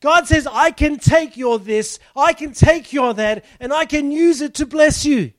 [0.00, 4.10] God says, I can take your this, I can take your that, and I can
[4.10, 5.32] use it to bless you.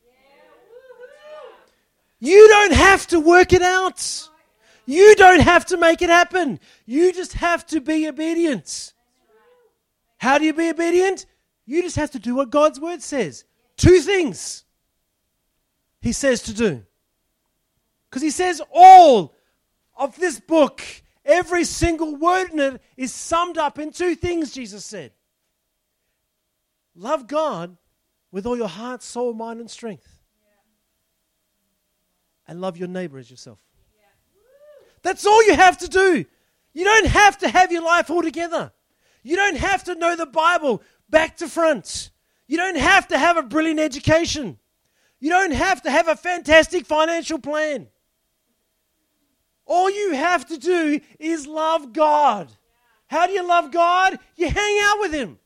[2.19, 4.29] You don't have to work it out.
[4.85, 6.59] You don't have to make it happen.
[6.85, 8.93] You just have to be obedient.
[10.17, 11.25] How do you be obedient?
[11.65, 13.45] You just have to do what God's word says.
[13.77, 14.63] Two things
[16.01, 16.83] He says to do.
[18.09, 19.35] Because He says all
[19.95, 20.83] of this book,
[21.23, 25.11] every single word in it is summed up in two things, Jesus said.
[26.95, 27.77] Love God
[28.31, 30.07] with all your heart, soul, mind, and strength.
[32.47, 33.59] And love your neighbor as yourself.
[35.03, 36.25] That's all you have to do.
[36.73, 38.71] You don't have to have your life all together.
[39.23, 42.09] You don't have to know the Bible back to front.
[42.47, 44.57] You don't have to have a brilliant education.
[45.19, 47.87] You don't have to have a fantastic financial plan.
[49.65, 52.51] All you have to do is love God.
[53.07, 54.17] How do you love God?
[54.35, 55.37] You hang out with Him.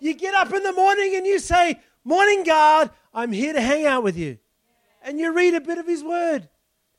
[0.00, 3.86] You get up in the morning and you say, Morning, God, I'm here to hang
[3.86, 4.38] out with you.
[5.02, 6.48] And you read a bit of His Word.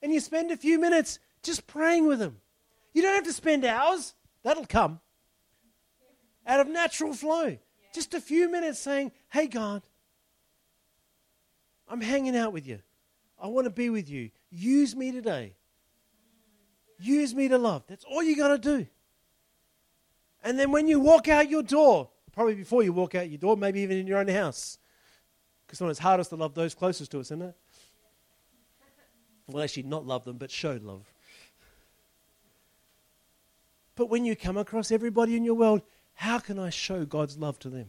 [0.02, 2.38] And you spend a few minutes just praying with Him.
[2.94, 5.00] You don't have to spend hours, that'll come
[6.48, 7.58] out of natural flow.
[7.96, 9.82] Just a few minutes saying, Hey, God,
[11.88, 12.80] I'm hanging out with you.
[13.40, 14.32] I want to be with you.
[14.52, 15.56] Use me today.
[17.00, 17.84] Use me to love.
[17.88, 18.86] That's all you got to do.
[20.44, 23.56] And then when you walk out your door, probably before you walk out your door,
[23.56, 24.78] maybe even in your own house,
[25.66, 27.56] because sometimes it's hardest to love those closest to us, isn't it?
[29.48, 31.06] Well, actually, not love them, but show love.
[33.96, 35.82] But when you come across everybody in your world,
[36.16, 37.88] how can I show God's love to them?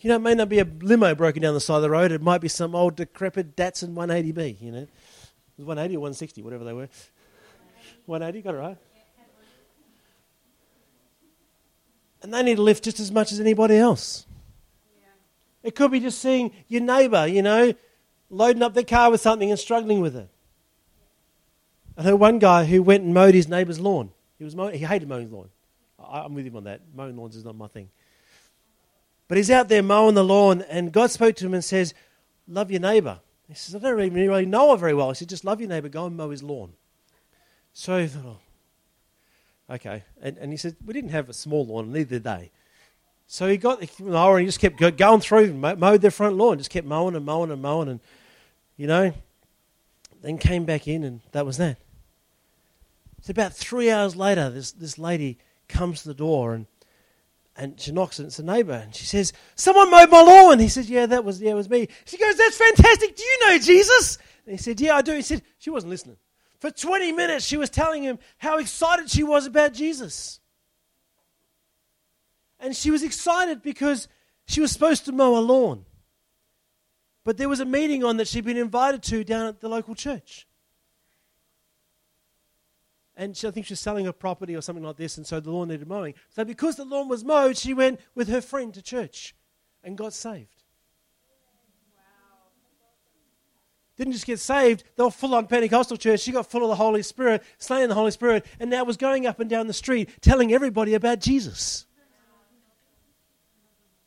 [0.00, 2.10] You know, it may not be a limo broken down the side of the road.
[2.10, 4.88] It might be some old decrepit Datsun 180B, you know.
[5.58, 6.88] Was 180 or 160, whatever they were.
[8.06, 8.76] 180, got it right.
[12.22, 14.26] And they need to lift just as much as anybody else.
[15.62, 17.74] It could be just seeing your neighbour, you know,
[18.30, 20.28] loading up their car with something and struggling with it.
[21.98, 24.12] I heard one guy who went and mowed his neighbour's lawn.
[24.38, 25.50] He, was he hated mowing lawn.
[26.10, 26.80] I, am with him on that.
[26.94, 27.88] Mowing lawns is not my thing.
[29.28, 31.94] But he's out there mowing the lawn, and God spoke to him and says,
[32.48, 33.20] Love your neighbor.
[33.48, 35.08] He says, I don't even really know her very well.
[35.10, 36.72] He said, Just love your neighbor, go and mow his lawn.
[37.72, 38.24] So he thought,
[39.68, 40.04] oh, okay.
[40.20, 42.50] And, and he said, We didn't have a small lawn, neither did they.
[43.26, 46.58] So he got the mower and he just kept going through, mowed their front lawn,
[46.58, 48.00] just kept mowing and mowing and mowing, and,
[48.76, 49.12] you know,
[50.22, 51.76] then came back in, and that was that.
[53.22, 55.38] So about three hours later, this, this lady
[55.70, 56.66] comes to the door and
[57.56, 60.58] and she knocks and it's a neighbour and she says, Someone mowed my lawn.
[60.58, 61.88] He says, Yeah, that was yeah, it was me.
[62.04, 63.16] She goes, That's fantastic.
[63.16, 64.18] Do you know Jesus?
[64.46, 65.14] And he said, Yeah, I do.
[65.14, 66.16] He said, She wasn't listening.
[66.58, 70.40] For 20 minutes she was telling him how excited she was about Jesus.
[72.58, 74.08] And she was excited because
[74.46, 75.86] she was supposed to mow a lawn.
[77.24, 79.94] But there was a meeting on that she'd been invited to down at the local
[79.94, 80.46] church
[83.20, 85.40] and she, I think she was selling a property or something like this, and so
[85.40, 86.14] the lawn needed mowing.
[86.30, 89.34] So because the lawn was mowed, she went with her friend to church
[89.84, 90.62] and got saved.
[93.98, 96.20] Didn't just get saved, they were full on Pentecostal church.
[96.20, 98.96] She got full of the Holy Spirit, slain in the Holy Spirit, and now was
[98.96, 101.84] going up and down the street telling everybody about Jesus.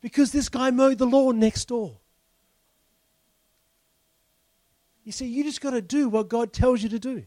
[0.00, 1.98] Because this guy mowed the lawn next door.
[5.04, 7.26] You see, you just got to do what God tells you to do.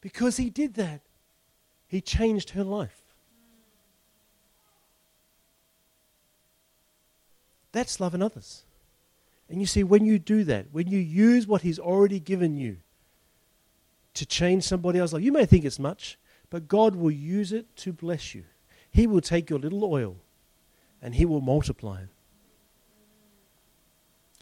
[0.00, 1.00] Because he did that,
[1.86, 3.02] he changed her life.
[7.72, 8.64] That's loving others.
[9.48, 12.78] And you see, when you do that, when you use what he's already given you
[14.14, 16.18] to change somebody else's life, you may think it's much,
[16.50, 18.44] but God will use it to bless you.
[18.90, 20.16] He will take your little oil
[21.00, 22.08] and he will multiply it.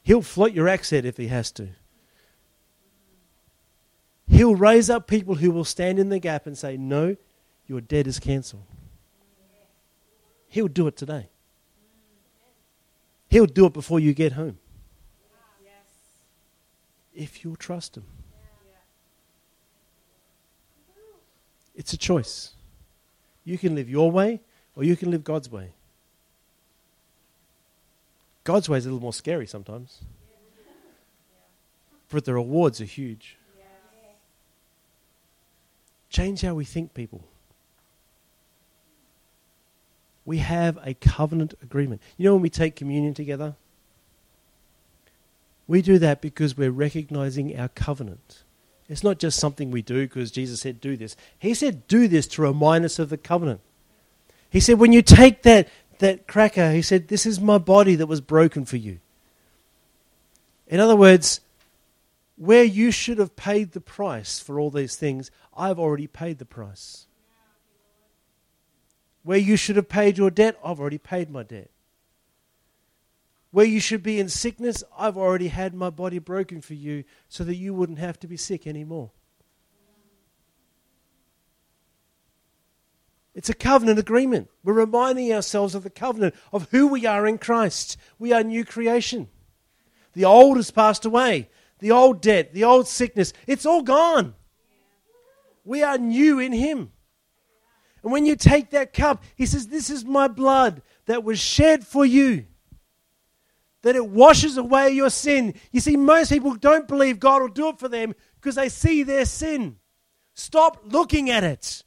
[0.02, 1.68] He'll float your accent if he has to.
[4.28, 7.16] He'll raise up people who will stand in the gap and say, No,
[7.66, 8.64] your debt is cancelled.
[10.48, 11.28] He'll do it today.
[13.28, 14.58] He'll do it before you get home.
[17.14, 18.04] If you'll trust Him.
[21.74, 22.52] It's a choice.
[23.44, 24.40] You can live your way
[24.74, 25.72] or you can live God's way.
[28.44, 30.00] God's way is a little more scary sometimes,
[32.08, 33.36] but the rewards are huge.
[36.16, 37.22] Change how we think, people.
[40.24, 42.00] We have a covenant agreement.
[42.16, 43.54] You know when we take communion together?
[45.66, 48.44] We do that because we're recognizing our covenant.
[48.88, 51.16] It's not just something we do because Jesus said, do this.
[51.38, 53.60] He said, do this to remind us of the covenant.
[54.48, 58.06] He said, when you take that, that cracker, he said, this is my body that
[58.06, 59.00] was broken for you.
[60.66, 61.42] In other words,
[62.36, 66.44] where you should have paid the price for all these things, I've already paid the
[66.44, 67.06] price.
[69.22, 71.70] Where you should have paid your debt, I've already paid my debt.
[73.50, 77.42] Where you should be in sickness, I've already had my body broken for you so
[77.44, 79.10] that you wouldn't have to be sick anymore.
[83.34, 84.48] It's a covenant agreement.
[84.62, 87.96] We're reminding ourselves of the covenant of who we are in Christ.
[88.18, 89.28] We are new creation.
[90.12, 91.48] The old has passed away
[91.78, 94.34] the old debt, the old sickness, it's all gone.
[95.64, 96.92] We are new in Him.
[98.02, 101.86] And when you take that cup, He says, This is my blood that was shed
[101.86, 102.46] for you.
[103.82, 105.54] That it washes away your sin.
[105.72, 109.02] You see, most people don't believe God will do it for them because they see
[109.02, 109.76] their sin.
[110.34, 111.82] Stop looking at it.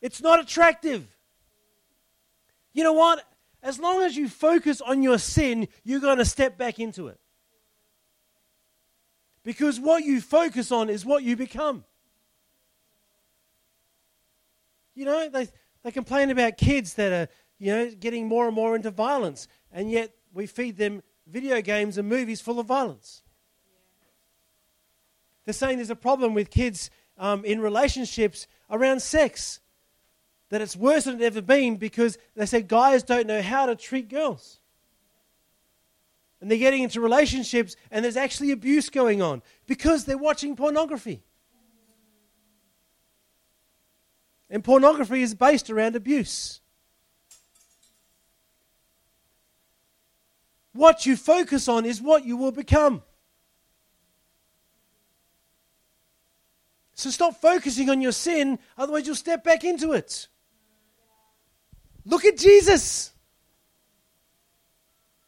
[0.00, 1.06] It's not attractive.
[2.72, 3.24] You know what?
[3.62, 7.20] As long as you focus on your sin, you're going to step back into it.
[9.44, 11.84] Because what you focus on is what you become.
[14.94, 15.48] You know, they,
[15.82, 19.90] they complain about kids that are, you know, getting more and more into violence, and
[19.90, 23.22] yet we feed them video games and movies full of violence.
[25.44, 29.60] They're saying there's a problem with kids um, in relationships around sex,
[30.50, 33.74] that it's worse than it ever been because they say guys don't know how to
[33.74, 34.60] treat girls
[36.42, 41.22] and they're getting into relationships and there's actually abuse going on because they're watching pornography.
[44.50, 46.60] And pornography is based around abuse.
[50.72, 53.04] What you focus on is what you will become.
[56.94, 60.26] So stop focusing on your sin, otherwise, you'll step back into it.
[62.04, 63.11] Look at Jesus.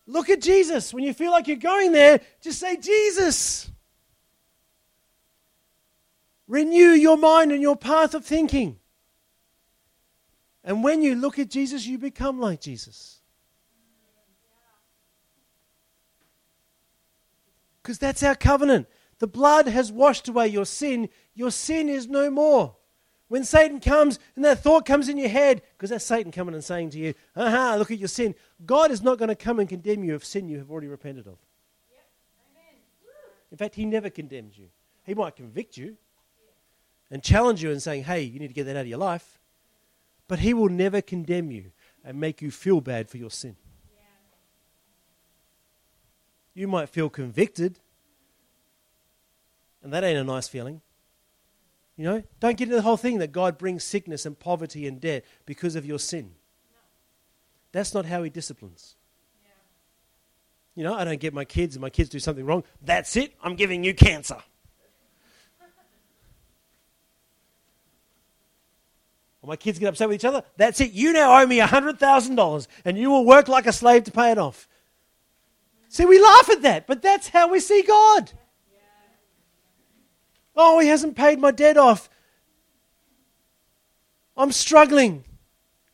[0.06, 0.92] Look at Jesus.
[0.92, 3.70] When you feel like you're going there, just say, Jesus.
[6.46, 8.78] Renew your mind and your path of thinking.
[10.62, 13.20] And when you look at Jesus, you become like Jesus.
[17.82, 18.86] Because that's our covenant.
[19.18, 21.08] The blood has washed away your sin.
[21.34, 22.76] Your sin is no more.
[23.28, 26.62] When Satan comes and that thought comes in your head, because that's Satan coming and
[26.62, 28.34] saying to you, aha, look at your sin.
[28.64, 31.26] God is not going to come and condemn you of sin you have already repented
[31.26, 31.38] of.
[33.50, 34.66] In fact, he never condemns you.
[35.04, 35.96] He might convict you
[37.10, 39.38] and challenge you and saying, hey, you need to get that out of your life.
[40.26, 41.72] But he will never condemn you
[42.04, 43.56] and make you feel bad for your sin.
[46.54, 47.80] You might feel convicted,
[49.82, 50.80] and that ain't a nice feeling.
[51.96, 55.00] You know, don't get into the whole thing that God brings sickness and poverty and
[55.00, 56.32] debt because of your sin.
[57.72, 58.96] That's not how He disciplines.
[60.74, 62.64] You know, I don't get my kids and my kids do something wrong.
[62.82, 64.38] That's it, I'm giving you cancer.
[69.40, 70.42] Or my kids get upset with each other.
[70.56, 74.10] That's it, you now owe me $100,000 and you will work like a slave to
[74.10, 74.66] pay it off.
[75.88, 78.32] See, we laugh at that, but that's how we see God.
[80.56, 82.08] Oh, he hasn't paid my debt off.
[84.36, 85.24] I'm struggling.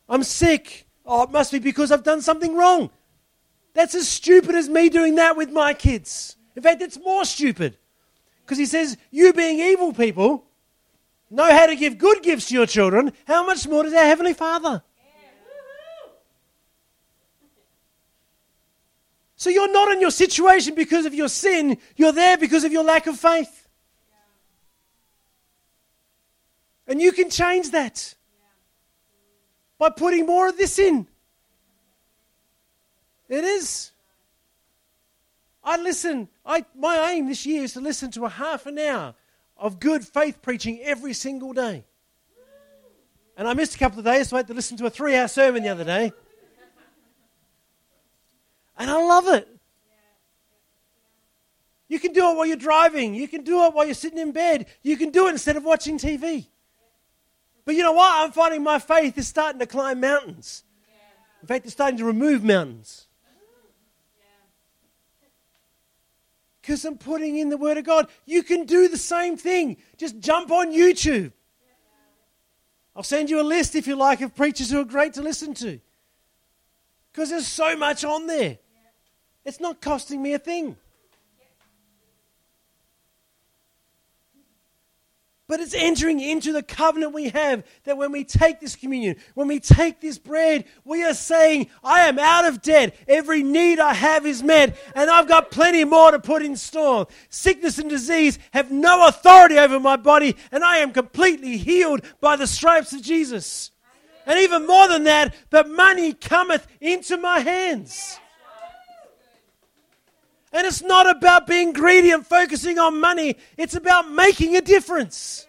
[0.07, 0.87] I'm sick.
[1.05, 2.89] Oh, it must be because I've done something wrong.
[3.73, 6.35] That's as stupid as me doing that with my kids.
[6.55, 7.77] In fact, it's more stupid.
[8.43, 10.45] Because he says, You being evil people
[11.29, 13.13] know how to give good gifts to your children.
[13.25, 14.83] How much more does our Heavenly Father?
[19.37, 22.83] So you're not in your situation because of your sin, you're there because of your
[22.83, 23.60] lack of faith.
[26.91, 28.15] And you can change that
[29.77, 31.07] by putting more of this in.
[33.29, 33.91] It is.
[35.63, 36.27] I listen.
[36.45, 39.15] I, my aim this year is to listen to a half an hour
[39.55, 41.85] of good faith preaching every single day.
[43.37, 45.15] And I missed a couple of days, so I had to listen to a three
[45.15, 46.11] hour sermon the other day.
[48.77, 49.47] And I love it.
[51.87, 53.15] You can do it while you're driving.
[53.15, 54.65] You can do it while you're sitting in bed.
[54.83, 56.47] You can do it instead of watching TV.
[57.65, 58.11] But you know what?
[58.13, 60.63] I'm finding my faith is starting to climb mountains.
[61.41, 63.07] In fact, it's starting to remove mountains.
[66.61, 68.07] Because I'm putting in the Word of God.
[68.25, 69.77] You can do the same thing.
[69.97, 71.31] Just jump on YouTube.
[72.95, 75.53] I'll send you a list, if you like, of preachers who are great to listen
[75.55, 75.79] to.
[77.11, 78.57] Because there's so much on there.
[79.43, 80.77] It's not costing me a thing.
[85.51, 89.49] But it's entering into the covenant we have that when we take this communion, when
[89.49, 92.95] we take this bread, we are saying, I am out of debt.
[93.05, 97.05] Every need I have is met, and I've got plenty more to put in store.
[97.27, 102.37] Sickness and disease have no authority over my body, and I am completely healed by
[102.37, 103.71] the stripes of Jesus.
[104.25, 108.21] And even more than that, but money cometh into my hands.
[110.53, 115.47] And it's not about being greedy and focusing on money, it's about making a difference.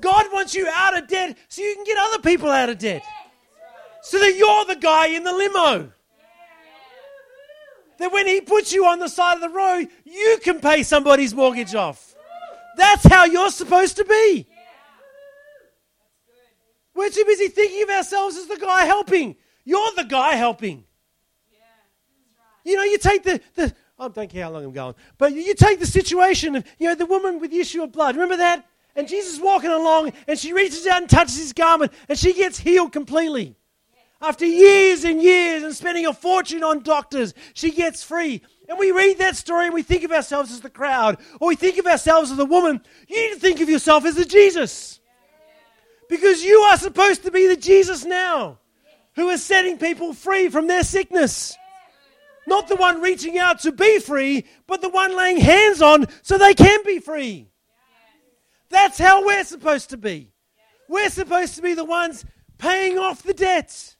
[0.00, 3.02] God wants you out of debt so you can get other people out of debt.
[4.02, 5.92] So that you're the guy in the limo.
[7.98, 11.34] That when He puts you on the side of the road, you can pay somebody's
[11.34, 12.14] mortgage off.
[12.76, 14.46] That's how you're supposed to be.
[16.94, 19.36] We're too busy thinking of ourselves as the guy helping.
[19.64, 20.84] You're the guy helping.
[22.64, 24.94] You know, you take the, the I don't care how long I'm going.
[25.18, 28.16] But you take the situation of, you know, the woman with the issue of blood.
[28.16, 28.66] Remember that?
[28.96, 32.58] And Jesus walking along and she reaches out and touches his garment and she gets
[32.58, 33.56] healed completely.
[34.22, 38.40] After years and years and spending a fortune on doctors, she gets free.
[38.70, 41.56] And we read that story and we think of ourselves as the crowd, or we
[41.56, 42.80] think of ourselves as the woman.
[43.08, 45.00] You need to think of yourself as the Jesus.
[46.08, 48.58] Because you are supposed to be the Jesus now
[49.14, 51.56] who is setting people free from their sickness.
[52.46, 56.38] Not the one reaching out to be free, but the one laying hands on so
[56.38, 57.48] they can be free.
[58.70, 60.32] That's how we're supposed to be.
[60.88, 62.24] We're supposed to be the ones
[62.58, 63.96] paying off the debts.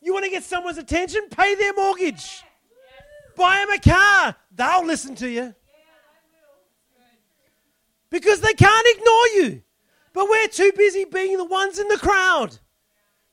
[0.00, 1.28] You want to get someone's attention?
[1.30, 2.42] Pay their mortgage.
[3.36, 4.36] Buy them a car.
[4.54, 5.54] They'll listen to you.
[8.08, 9.62] Because they can't ignore you.
[10.12, 12.58] But we're too busy being the ones in the crowd.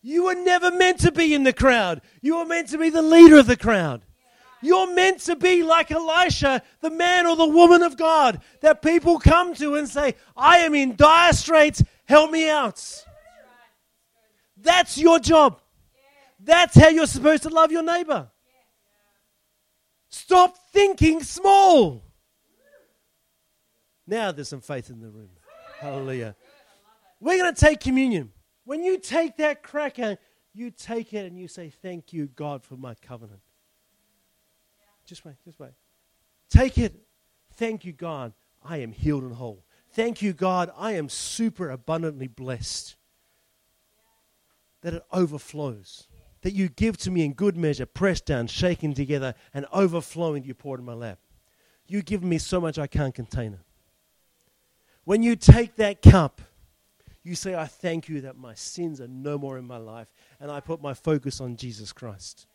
[0.01, 2.01] You were never meant to be in the crowd.
[2.21, 4.03] You were meant to be the leader of the crowd.
[4.63, 9.19] You're meant to be like Elisha, the man or the woman of God that people
[9.19, 13.05] come to and say, I am in dire straits, help me out.
[14.57, 15.59] That's your job.
[16.39, 18.29] That's how you're supposed to love your neighbor.
[20.09, 22.03] Stop thinking small.
[24.07, 25.29] Now there's some faith in the room.
[25.79, 26.35] Hallelujah.
[27.19, 28.31] We're going to take communion.
[28.63, 30.17] When you take that cracker,
[30.53, 33.41] you take it and you say, Thank you, God, for my covenant.
[35.05, 35.71] Just wait, just wait.
[36.49, 36.95] Take it.
[37.55, 38.33] Thank you, God.
[38.63, 39.65] I am healed and whole.
[39.91, 40.71] Thank you, God.
[40.77, 42.95] I am super abundantly blessed.
[44.81, 46.07] That it overflows.
[46.41, 50.53] That you give to me in good measure, pressed down, shaken together, and overflowing, you
[50.53, 51.19] pour it in my lap.
[51.87, 53.59] You give me so much I can't contain it.
[55.05, 56.41] When you take that cup,
[57.23, 60.07] you say, I thank you that my sins are no more in my life,
[60.39, 62.47] and I put my focus on Jesus Christ.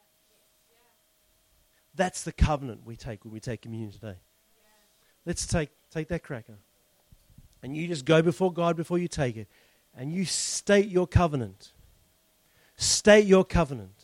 [1.95, 4.17] That's the covenant we take when we take communion today.
[5.27, 6.59] Let's take, take that cracker.
[7.63, 9.49] And you just go before God before you take it.
[9.97, 11.73] And you state your covenant.
[12.77, 13.98] State your covenant.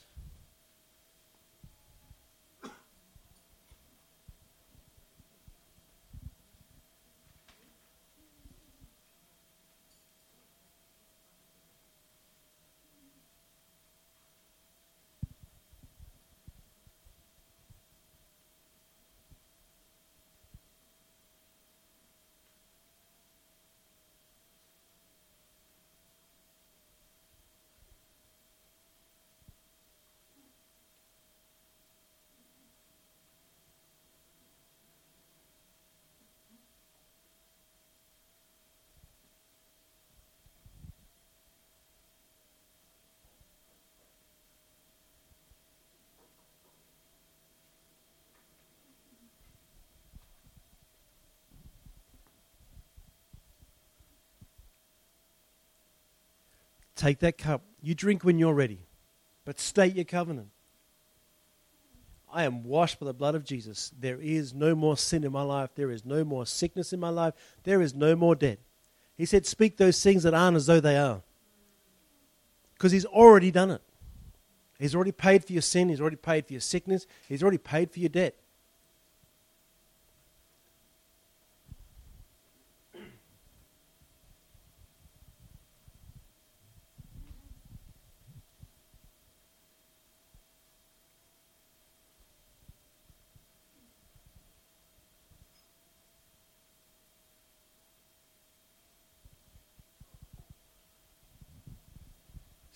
[56.96, 57.62] Take that cup.
[57.82, 58.86] You drink when you're ready,
[59.44, 60.48] but state your covenant.
[62.32, 63.92] I am washed by the blood of Jesus.
[63.98, 65.70] There is no more sin in my life.
[65.76, 67.34] There is no more sickness in my life.
[67.62, 68.58] There is no more debt.
[69.16, 71.22] He said, Speak those things that aren't as though they are.
[72.74, 73.82] Because He's already done it.
[74.80, 75.88] He's already paid for your sin.
[75.88, 77.06] He's already paid for your sickness.
[77.28, 78.34] He's already paid for your debt.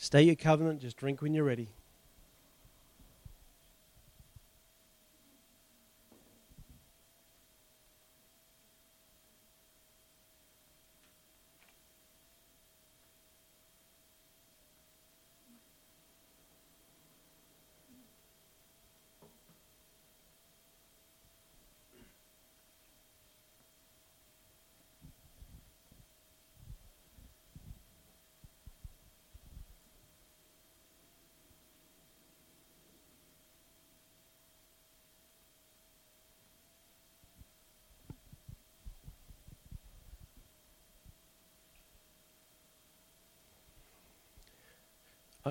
[0.09, 1.69] Stay your covenant, just drink when you're ready.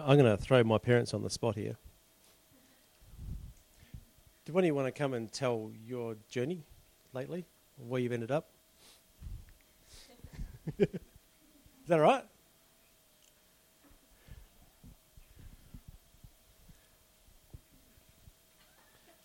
[0.08, 1.76] I'm going to throw my parents on the spot here.
[4.45, 6.64] Do any of you want to come and tell your journey
[7.12, 7.43] lately,
[7.76, 8.47] where you've ended up?
[10.80, 10.88] Is
[11.89, 12.24] that all right?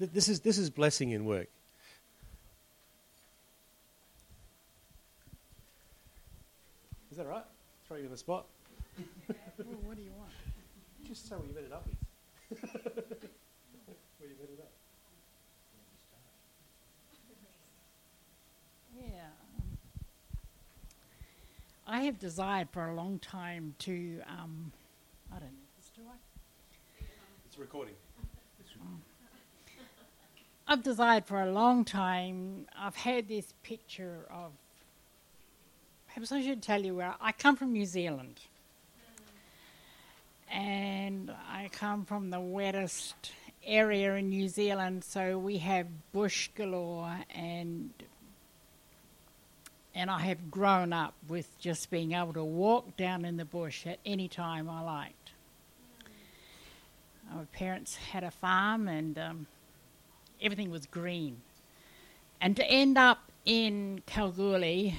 [0.00, 1.46] This is, this is blessing in work.
[7.12, 7.44] Is that right?
[7.86, 8.46] Throw you on the spot.
[9.28, 9.36] well,
[9.84, 10.30] what do you want?
[11.12, 11.98] Just say what you've ended up with.
[14.18, 14.70] where you've ended up.
[18.98, 19.04] Yeah.
[19.58, 19.78] Um,
[21.86, 24.72] I have desired for a long time to, um,
[25.30, 27.04] I don't know, this do I?
[27.46, 27.94] It's recording.
[30.66, 32.66] I've desired for a long time.
[32.74, 34.52] I've had this picture of.
[36.06, 38.40] Perhaps I should tell you where I come from New Zealand
[40.52, 43.32] and I come from the wettest
[43.64, 47.90] area in New Zealand, so we have bush galore, and
[49.94, 53.86] and I have grown up with just being able to walk down in the bush
[53.86, 55.32] at any time I liked.
[57.30, 59.46] My parents had a farm, and um,
[60.40, 61.40] everything was green,
[62.40, 64.96] and to end up in Kalgoorlie,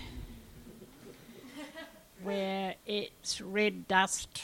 [2.24, 4.42] where it's red dust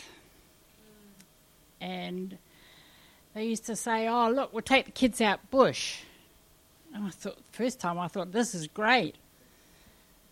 [1.81, 2.37] and
[3.33, 6.01] they used to say, "Oh, look, we'll take the kids out bush."
[6.93, 9.15] And I thought, first time I thought this is great,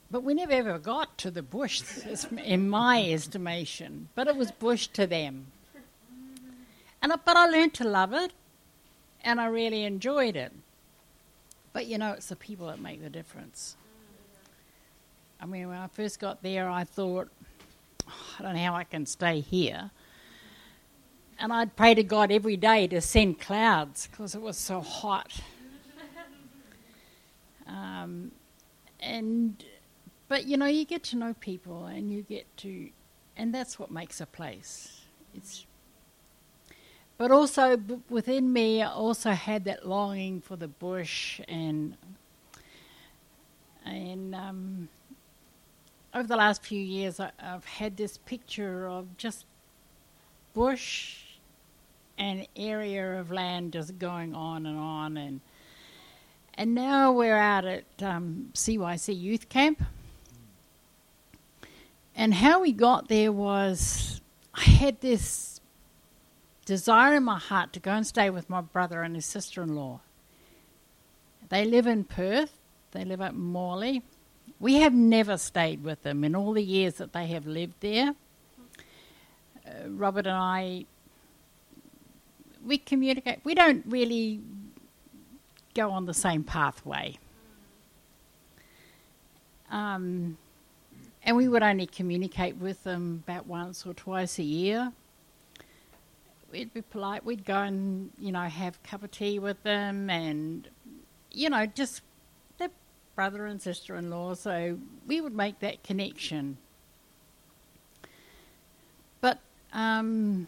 [0.10, 1.84] But we never ever got to the bush,
[2.43, 4.10] in my estimation.
[4.16, 5.48] But it was bush to them.
[7.02, 8.32] And but I learned to love it,
[9.24, 10.52] and I really enjoyed it.
[11.74, 13.76] But you know, it's the people that make the difference.
[15.39, 17.30] I mean, when I first got there, I thought,
[18.08, 19.91] oh, I don't know how I can stay here.
[21.39, 25.31] And I'd pray to God every day to send clouds because it was so hot.
[27.69, 28.31] Um,
[29.01, 29.61] and
[30.29, 32.89] but you know, you get to know people, and you get to,
[33.35, 35.01] and that's what makes a place.
[35.35, 35.65] It's.
[37.17, 41.97] But also b- within me, I also had that longing for the bush, and
[43.85, 44.89] and um,
[46.13, 49.45] over the last few years, I, I've had this picture of just
[50.53, 51.26] bush
[52.18, 55.41] an area of land just going on and on and
[56.59, 59.84] and now we're out at um, CYC Youth Camp
[62.15, 64.22] and how we got there was
[64.53, 65.61] I had this
[66.65, 69.76] desire in my heart to go and stay with my brother and his sister in
[69.76, 70.01] law.
[71.49, 72.57] They live in Perth,
[72.91, 74.01] they live at Morley.
[74.59, 78.15] We have never stayed with them in all the years that they have lived there.
[79.65, 80.86] Uh, Robert and I,
[82.68, 83.39] we communicate.
[83.43, 84.41] We don't really
[85.74, 87.18] go on the same pathway.
[89.72, 90.38] Um,
[91.24, 94.91] and we would only communicate with them about once or twice a year.
[96.51, 97.26] We'd be polite.
[97.26, 100.68] We'd go and you know have a cup of tea with them, and
[101.32, 102.01] you know just
[102.57, 102.70] their
[103.15, 104.36] brother and sister-in-law.
[104.36, 106.57] So we would make that connection.
[109.20, 109.39] But
[109.74, 110.47] um,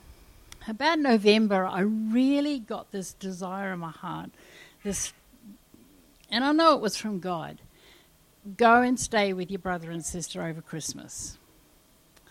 [0.67, 4.29] about November, I really got this desire in my heart,
[4.83, 5.13] this,
[6.29, 7.59] and I know it was from God
[8.57, 11.37] go and stay with your brother and sister over Christmas.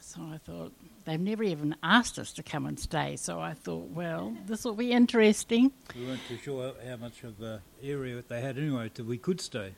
[0.00, 0.72] So I thought,
[1.04, 3.16] they've never even asked us to come and stay.
[3.16, 5.72] So I thought, well, this will be interesting.
[5.94, 9.40] We weren't too sure how much of the area they had anyway till we could
[9.40, 9.74] stay.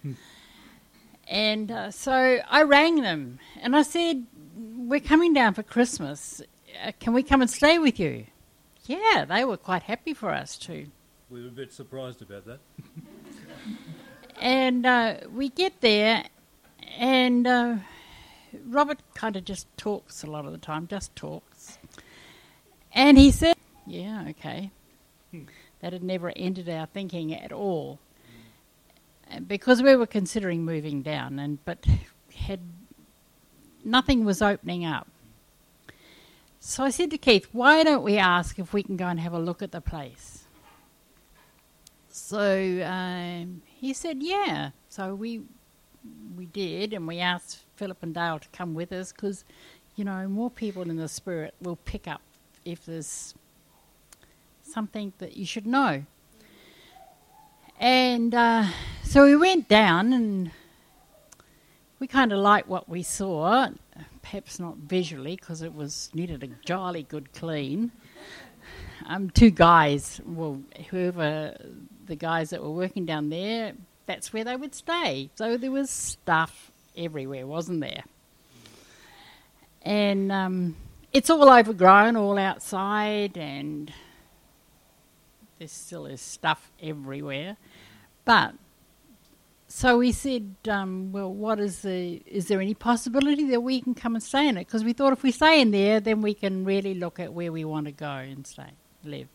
[1.28, 4.26] And uh, so I rang them and I said,
[4.56, 6.42] We're coming down for Christmas.
[6.84, 8.26] Uh, can we come and stay with you?
[8.86, 10.86] Yeah, they were quite happy for us to.
[11.28, 12.60] We were a bit surprised about that.
[14.40, 16.24] And uh, we get there,
[16.98, 17.76] and uh,
[18.66, 21.78] Robert kind of just talks a lot of the time, just talks.
[22.92, 23.54] And he said,
[23.86, 24.70] Yeah, okay.
[25.80, 28.00] That had never entered our thinking at all.
[29.46, 31.86] Because we were considering moving down, and but
[32.34, 32.60] had
[33.84, 35.06] nothing was opening up.
[36.62, 39.32] So I said to Keith, "Why don't we ask if we can go and have
[39.32, 40.44] a look at the place?"
[42.10, 45.42] So um, he said, "Yeah." So we
[46.36, 49.44] we did, and we asked Philip and Dale to come with us because,
[49.96, 52.20] you know, more people in the spirit will pick up
[52.64, 53.34] if there's
[54.62, 56.04] something that you should know.
[57.78, 58.66] And uh,
[59.02, 60.50] so we went down, and
[61.98, 63.70] we kind of liked what we saw.
[64.22, 67.90] Perhaps not visually, because it was needed a jolly good clean.
[69.06, 70.60] Um, two guys, well,
[70.90, 71.56] whoever
[72.06, 73.72] the guys that were working down there,
[74.06, 75.30] that's where they would stay.
[75.36, 78.04] So there was stuff everywhere, wasn't there?
[79.82, 80.76] And um,
[81.12, 83.92] it's all overgrown, all outside, and
[85.58, 87.56] there still is stuff everywhere.
[88.24, 88.54] But
[89.72, 92.20] so we said, um, well, what is the?
[92.26, 94.66] Is there any possibility that we can come and stay in it?
[94.66, 97.52] Because we thought if we stay in there, then we can really look at where
[97.52, 98.72] we want to go and stay,
[99.04, 99.28] live.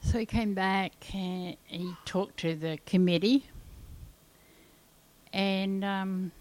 [0.00, 3.46] So he came back and he talked to the committee,
[5.32, 6.32] and um,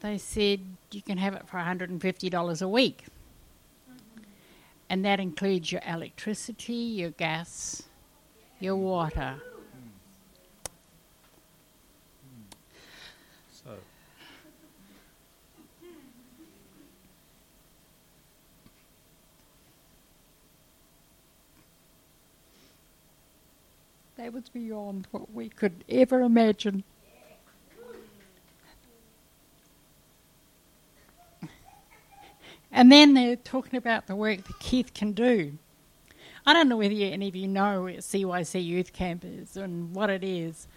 [0.00, 0.60] they said
[0.92, 3.04] you can have it for $150 a week.
[4.88, 7.82] And that includes your electricity, your gas,
[8.60, 9.42] your water.
[13.66, 13.72] So,
[24.16, 26.84] That was beyond what we could ever imagine.
[32.72, 35.58] And then they're talking about the work that Keith can do.
[36.46, 40.10] I don't know whether any of you know what CYC Youth Camp is and what
[40.10, 40.68] it is,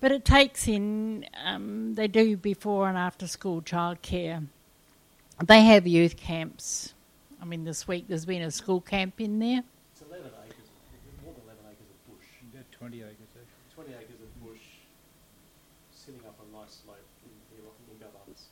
[0.00, 4.46] but it takes in, um, they do before and after school childcare.
[5.44, 6.94] They have youth camps.
[7.40, 9.62] I mean, this week there's been a school camp in there.
[9.92, 10.56] It's 11 acres,
[11.24, 12.26] more than 11 acres of bush.
[12.52, 13.84] about 20 acres actually.
[13.84, 14.66] 20 acres of bush,
[15.92, 17.62] sitting up on a nice slope in,
[17.92, 18.42] in Gabas.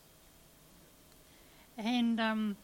[1.78, 2.56] And um,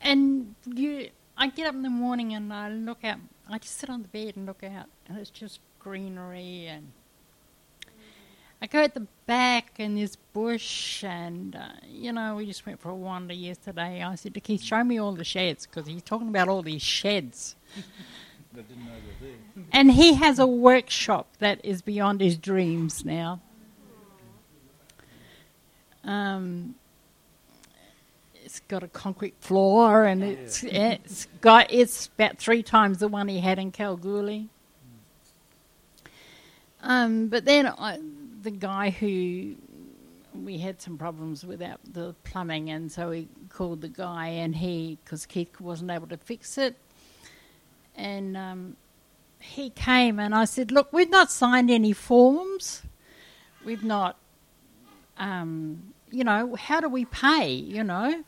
[0.00, 3.18] and you, I get up in the morning and I look out.
[3.48, 6.66] I just sit on the bed and look out, and it's just greenery.
[6.66, 6.92] And
[8.62, 12.80] I go at the back in this bush, and uh, you know, we just went
[12.80, 14.04] for a wander yesterday.
[14.04, 16.80] I said to Keith, "Show me all the sheds," because he's talking about all these
[16.80, 17.56] sheds.
[17.76, 19.64] I didn't know they were there.
[19.72, 23.40] And he has a workshop that is beyond his dreams now.
[26.04, 26.76] Um,
[28.44, 33.26] it's got a concrete floor, and it's it's got it's about three times the one
[33.26, 34.50] he had in Kalgoorlie.
[36.84, 37.98] Um, but then I,
[38.42, 39.54] the guy who
[40.34, 44.56] we had some problems with our, the plumbing, and so we called the guy, and
[44.56, 46.76] he because Keith wasn't able to fix it,
[47.96, 48.76] and um,
[49.38, 52.82] he came, and I said, "Look, we've not signed any forms,
[53.64, 54.18] we've not."
[55.18, 57.52] Um, you know, how do we pay?
[57.52, 58.24] You know,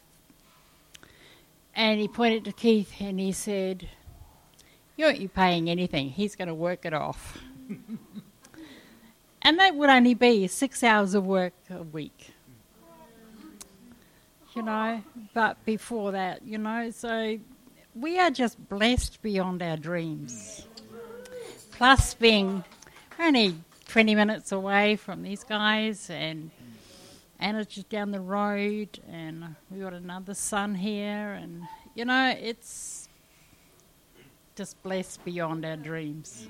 [1.77, 3.89] and he pointed to Keith and he said,
[4.97, 6.11] You aren't you paying anything.
[6.11, 7.39] He's going to work it off.
[9.45, 12.31] and that would only be six hours of work a week.
[14.55, 15.03] You know,
[15.35, 17.39] but before that, you know, so
[17.95, 20.67] we are just blessed beyond our dreams.
[21.73, 22.65] Plus, being
[23.19, 23.57] only
[23.89, 26.51] 20 minutes away from these guys and
[27.41, 31.65] Anna's just down the road, and we got another son here, and
[31.95, 33.09] you know, it's
[34.57, 36.47] just blessed beyond our dreams.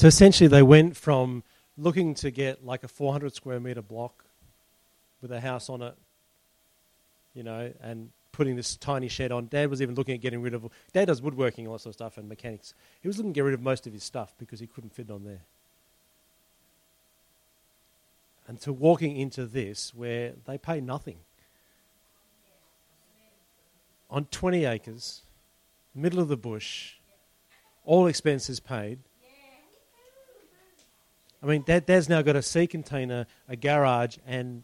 [0.00, 1.42] So essentially, they went from
[1.76, 4.24] looking to get like a 400 square meter block
[5.20, 5.94] with a house on it,
[7.34, 9.48] you know, and putting this tiny shed on.
[9.48, 10.66] Dad was even looking at getting rid of.
[10.94, 12.72] Dad does woodworking, all that sort of stuff, and mechanics.
[13.02, 15.10] He was looking to get rid of most of his stuff because he couldn't fit
[15.10, 15.42] it on there.
[18.48, 21.18] And to walking into this where they pay nothing
[24.10, 25.20] on 20 acres,
[25.94, 26.94] middle of the bush,
[27.84, 29.00] all expenses paid.
[31.42, 34.62] I mean, Dad, Dad's now got a sea container, a garage, and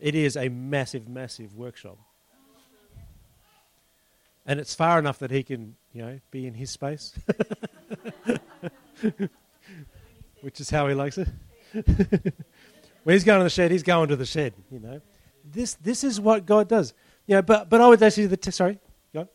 [0.00, 1.98] it is a massive, massive workshop
[4.48, 7.12] and it's far enough that he can, you know, be in his space,
[10.40, 11.28] which is how he likes it.
[11.74, 14.54] when he's going to the shed, he's going to the shed.
[14.72, 15.02] You know,
[15.44, 16.94] this this is what God does.
[17.26, 18.78] You know, but but I would actually the t- sorry,
[19.12, 19.28] go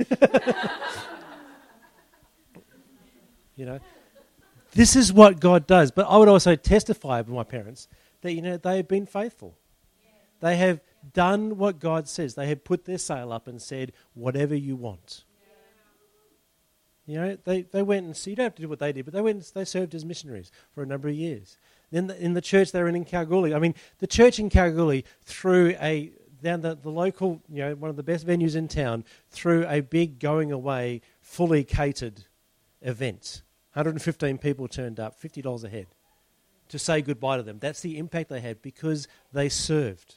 [3.54, 3.78] you know,
[4.72, 5.90] this is what God does.
[5.90, 7.88] But I would also testify with my parents
[8.22, 9.56] that you know they have been faithful.
[10.40, 10.80] They have
[11.12, 12.34] done what God says.
[12.34, 15.24] They have put their sail up and said, whatever you want.
[17.06, 19.04] You know, they, they went and, so you don't have to do what they did,
[19.04, 21.58] but they went and they served as missionaries for a number of years.
[21.90, 24.50] Then the, in the church they were in, in Kalgoorlie, I mean, the church in
[24.50, 26.12] Kalgoorlie threw a,
[26.42, 29.80] down the, the local, you know, one of the best venues in town, threw a
[29.80, 32.24] big going away, fully catered
[32.80, 33.42] event.
[33.74, 35.86] 115 people turned up, $50 a head,
[36.68, 37.58] to say goodbye to them.
[37.58, 40.16] That's the impact they had because they served.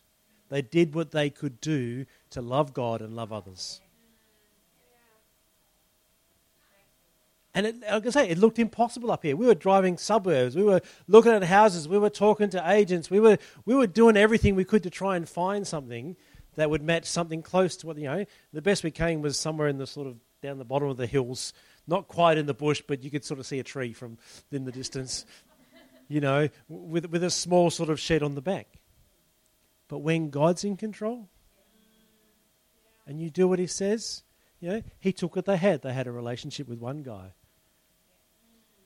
[0.50, 3.82] They did what they could do to love God and love others.
[7.56, 9.38] And it, like I say, it looked impossible up here.
[9.38, 10.58] We were driving suburbs.
[10.58, 11.88] We were looking at houses.
[11.88, 13.10] We were talking to agents.
[13.10, 16.18] We were, we were doing everything we could to try and find something
[16.56, 19.70] that would match something close to what, you know, the best we came was somewhere
[19.70, 21.54] in the sort of down the bottom of the hills,
[21.88, 24.18] not quite in the bush, but you could sort of see a tree from
[24.52, 25.26] in the distance,
[26.08, 28.68] you know, with, with a small sort of shed on the back.
[29.88, 31.30] But when God's in control
[33.06, 34.24] and you do what He says,
[34.60, 35.82] you know, He took what they had.
[35.82, 37.34] They had a relationship with one guy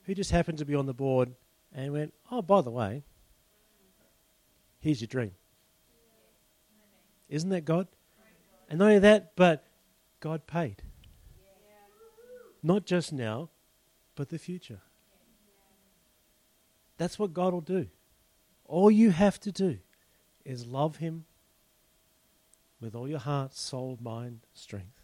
[0.04, 1.34] who just happened to be on the board
[1.72, 3.02] and went, Oh, by the way,
[4.80, 5.32] here's your dream.
[7.28, 7.86] Isn't that God?
[8.68, 9.64] And not only that, but
[10.20, 10.82] God paid.
[12.62, 13.48] Not just now,
[14.14, 14.80] but the future.
[16.98, 17.86] That's what God will do.
[18.66, 19.78] All you have to do
[20.44, 21.24] is love Him
[22.80, 25.00] with all your heart, soul, mind, strength.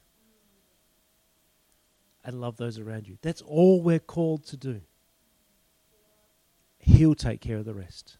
[2.24, 3.18] And love those around you.
[3.22, 4.80] That's all we're called to do.
[6.78, 8.18] He'll take care of the rest.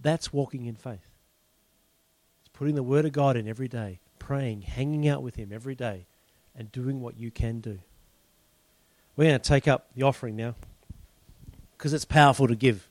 [0.00, 1.08] That's walking in faith.
[2.40, 5.74] It's putting the Word of God in every day, praying, hanging out with Him every
[5.74, 6.06] day,
[6.54, 7.78] and doing what you can do.
[9.16, 10.54] We're going to take up the offering now
[11.76, 12.88] because it's powerful to give.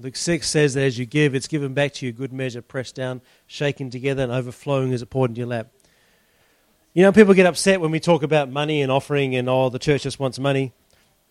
[0.00, 2.96] Luke 6 says that as you give, it's given back to you, good measure, pressed
[2.96, 5.68] down, shaken together, and overflowing as it poured into your lap.
[6.94, 9.78] You know, people get upset when we talk about money and offering and, oh, the
[9.78, 10.72] church just wants money.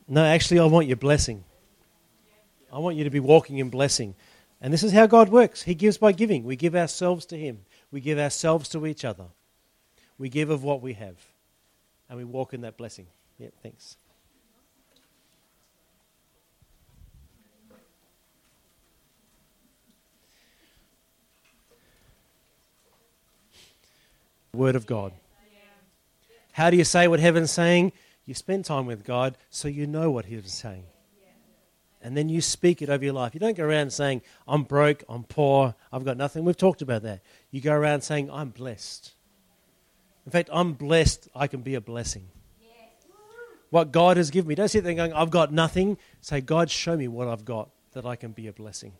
[0.07, 1.43] No, actually, I want your blessing.
[2.71, 4.15] I want you to be walking in blessing.
[4.61, 6.43] And this is how God works He gives by giving.
[6.43, 9.25] We give ourselves to Him, we give ourselves to each other.
[10.17, 11.17] We give of what we have,
[12.09, 13.07] and we walk in that blessing.
[13.37, 13.97] Yeah, thanks.
[24.53, 25.13] Word of God.
[26.51, 27.91] How do you say what heaven's saying?
[28.25, 30.83] You spend time with God so you know what He's saying.
[32.03, 33.33] And then you speak it over your life.
[33.33, 36.43] You don't go around saying, I'm broke, I'm poor, I've got nothing.
[36.45, 37.21] We've talked about that.
[37.49, 39.13] You go around saying, I'm blessed.
[40.25, 42.29] In fact, I'm blessed, I can be a blessing.
[43.69, 44.55] What God has given me.
[44.55, 45.97] Don't sit there going, I've got nothing.
[46.21, 48.93] Say, God, show me what I've got that I can be a blessing.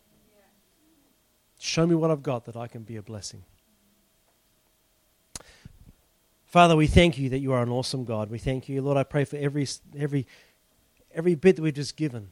[1.59, 3.43] Show me what I've got that I can be a blessing.
[6.45, 8.30] Father, we thank you that you are an awesome God.
[8.30, 8.97] We thank you, Lord.
[8.97, 9.67] I pray for every,
[9.97, 10.28] every,
[11.13, 12.30] every bit that we've just given,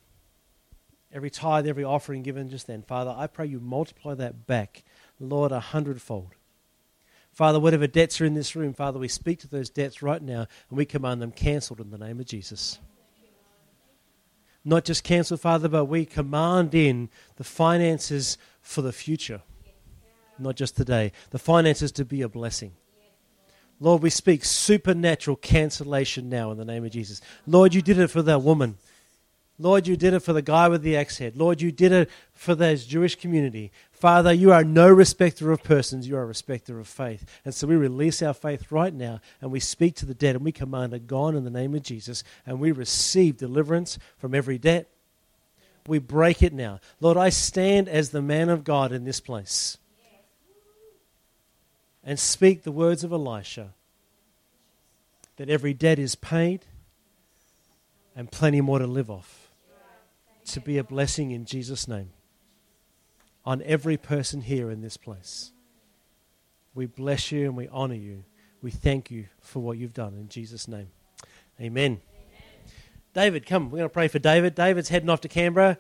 [1.14, 2.82] every tithe, every offering given just then.
[2.82, 4.84] Father, I pray you multiply that back,
[5.20, 6.36] Lord, a hundredfold.
[7.34, 10.48] Father, whatever debts are in this room, Father, we speak to those debts right now
[10.70, 12.80] and we command them cancelled in the name of Jesus.
[14.64, 19.42] Not just cancelled, Father, but we command in the finances for the future,
[20.38, 21.14] not just today.
[21.32, 22.74] The finances to be a blessing.
[23.80, 27.22] Lord, we speak supernatural cancellation now in the name of Jesus.
[27.48, 28.78] Lord, you did it for that woman.
[29.62, 31.38] Lord, you did it for the guy with the axe head.
[31.38, 33.72] Lord, you did it for that Jewish community.
[33.92, 37.26] Father, you are no respecter of persons, you are a respecter of faith.
[37.46, 40.44] And so we release our faith right now and we speak to the dead and
[40.44, 44.58] we command it gone in the name of Jesus and we receive deliverance from every
[44.58, 44.88] debt.
[45.88, 46.80] We break it now.
[47.00, 49.78] Lord, I stand as the man of God in this place
[52.04, 53.74] and speak the words of Elisha
[55.38, 56.66] that every debt is paid
[58.16, 59.41] and plenty more to live off.
[60.46, 62.12] To be a blessing in Jesus' name
[63.46, 65.52] on every person here in this place.
[66.74, 68.24] We bless you and we honor you.
[68.62, 70.90] We thank you for what you've done in Jesus' name.
[71.60, 71.68] Amen.
[71.84, 72.02] Amen.
[73.14, 73.66] David, come.
[73.66, 74.56] We're going to pray for David.
[74.56, 75.78] David's heading off to Canberra.